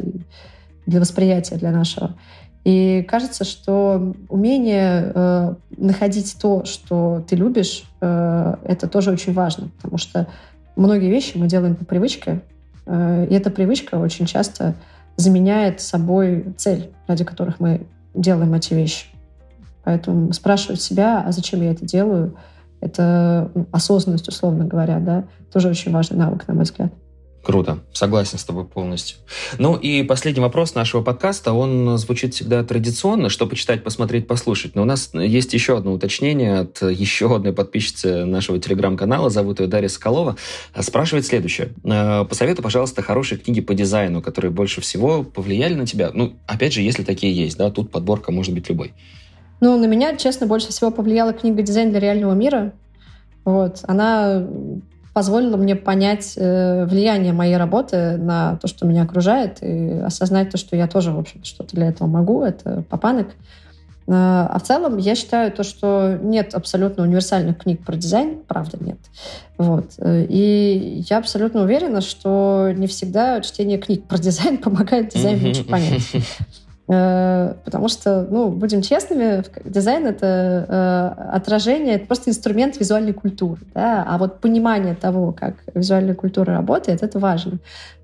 [0.87, 2.14] для восприятия для нашего.
[2.64, 9.68] И кажется, что умение э, находить то, что ты любишь, э, это тоже очень важно,
[9.76, 10.28] потому что
[10.74, 12.41] многие вещи мы делаем по привычке,
[12.87, 14.74] э, и эта привычка очень часто
[15.16, 19.07] заменяет собой цель, ради которых мы делаем эти вещи.
[19.85, 22.37] Поэтому спрашивать себя, а зачем я это делаю,
[22.80, 26.93] это осознанность, условно говоря, да, тоже очень важный навык, на мой взгляд.
[27.45, 29.18] Круто, согласен с тобой полностью.
[29.59, 34.74] Ну и последний вопрос нашего подкаста, он звучит всегда традиционно, что почитать, посмотреть, послушать.
[34.74, 39.66] Но у нас есть еще одно уточнение от еще одной подписчицы нашего телеграм-канала, зовут ее
[39.66, 40.37] Дарья Соколова.
[40.80, 41.74] Спрашивает следующее.
[41.85, 46.12] «Э, посоветуй, пожалуйста, хорошие книги по дизайну, которые больше всего повлияли на тебя.
[46.14, 48.95] Ну, опять же, если такие есть, да, тут подборка может быть любой.
[49.64, 52.72] Ну, на меня, честно, больше всего повлияла книга «Дизайн для реального мира».
[53.46, 53.78] Вот.
[53.84, 54.46] Она
[55.14, 60.58] позволило мне понять э, влияние моей работы на то, что меня окружает, и осознать то,
[60.58, 62.42] что я тоже, в общем что-то для этого могу.
[62.42, 63.28] Это Папанек.
[64.06, 64.12] Э,
[64.50, 68.98] а в целом я считаю то, что нет абсолютно универсальных книг про дизайн, правда нет.
[69.56, 69.92] Вот.
[69.96, 75.64] Э, и я абсолютно уверена, что не всегда чтение книг про дизайн помогает дизайн лучше
[75.64, 76.02] понять.
[76.87, 83.62] Э, потому что, ну, будем честными, дизайн— это отражение, это просто инструмент визуальной культуры.
[83.74, 84.05] Да?
[84.07, 87.59] А вот понимание того, как визуальная культура работает, это важно.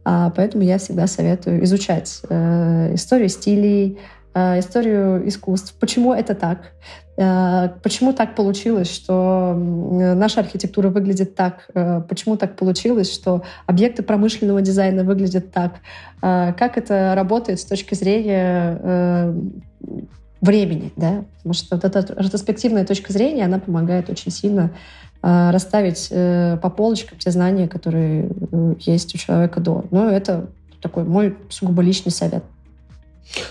[0.04, 6.72] А поэтому я всегда советую изучать историю стилей, Э, историю искусств, почему это так,
[7.16, 14.02] э, почему так получилось, что наша архитектура выглядит так, э, почему так получилось, что объекты
[14.04, 15.80] промышленного дизайна выглядят так,
[16.20, 19.34] как это работает с точки зрения
[20.40, 24.70] времени, да, потому что вот эта ретроспективная точка зрения, она помогает очень сильно
[25.22, 28.30] расставить по полочкам те знания, которые
[28.80, 29.84] есть у человека до.
[29.90, 30.50] Но это
[30.82, 32.44] такой мой сугубо личный совет.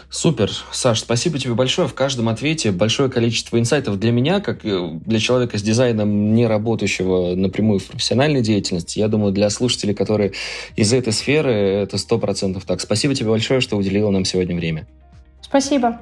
[0.09, 0.51] Супер.
[0.71, 1.87] Саш, спасибо тебе большое.
[1.87, 7.35] В каждом ответе большое количество инсайтов для меня, как для человека с дизайном, не работающего
[7.35, 8.99] напрямую в профессиональной деятельности.
[8.99, 10.33] Я думаю, для слушателей, которые
[10.75, 12.81] из этой сферы, это сто процентов так.
[12.81, 14.87] Спасибо тебе большое, что уделила нам сегодня время.
[15.41, 16.01] Спасибо.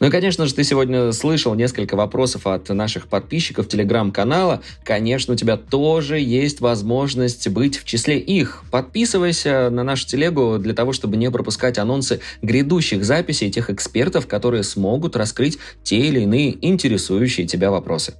[0.00, 4.62] Ну и, конечно же, ты сегодня слышал несколько вопросов от наших подписчиков телеграм-канала.
[4.84, 8.62] Конечно, у тебя тоже есть возможность быть в числе их.
[8.70, 14.62] Подписывайся на нашу телегу для того, чтобы не пропускать анонсы грядущих записей тех экспертов, которые
[14.62, 18.14] смогут раскрыть те или иные интересующие тебя вопросы.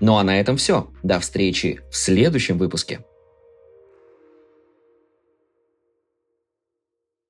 [0.00, 0.88] Ну а на этом все.
[1.02, 3.00] До встречи в следующем выпуске.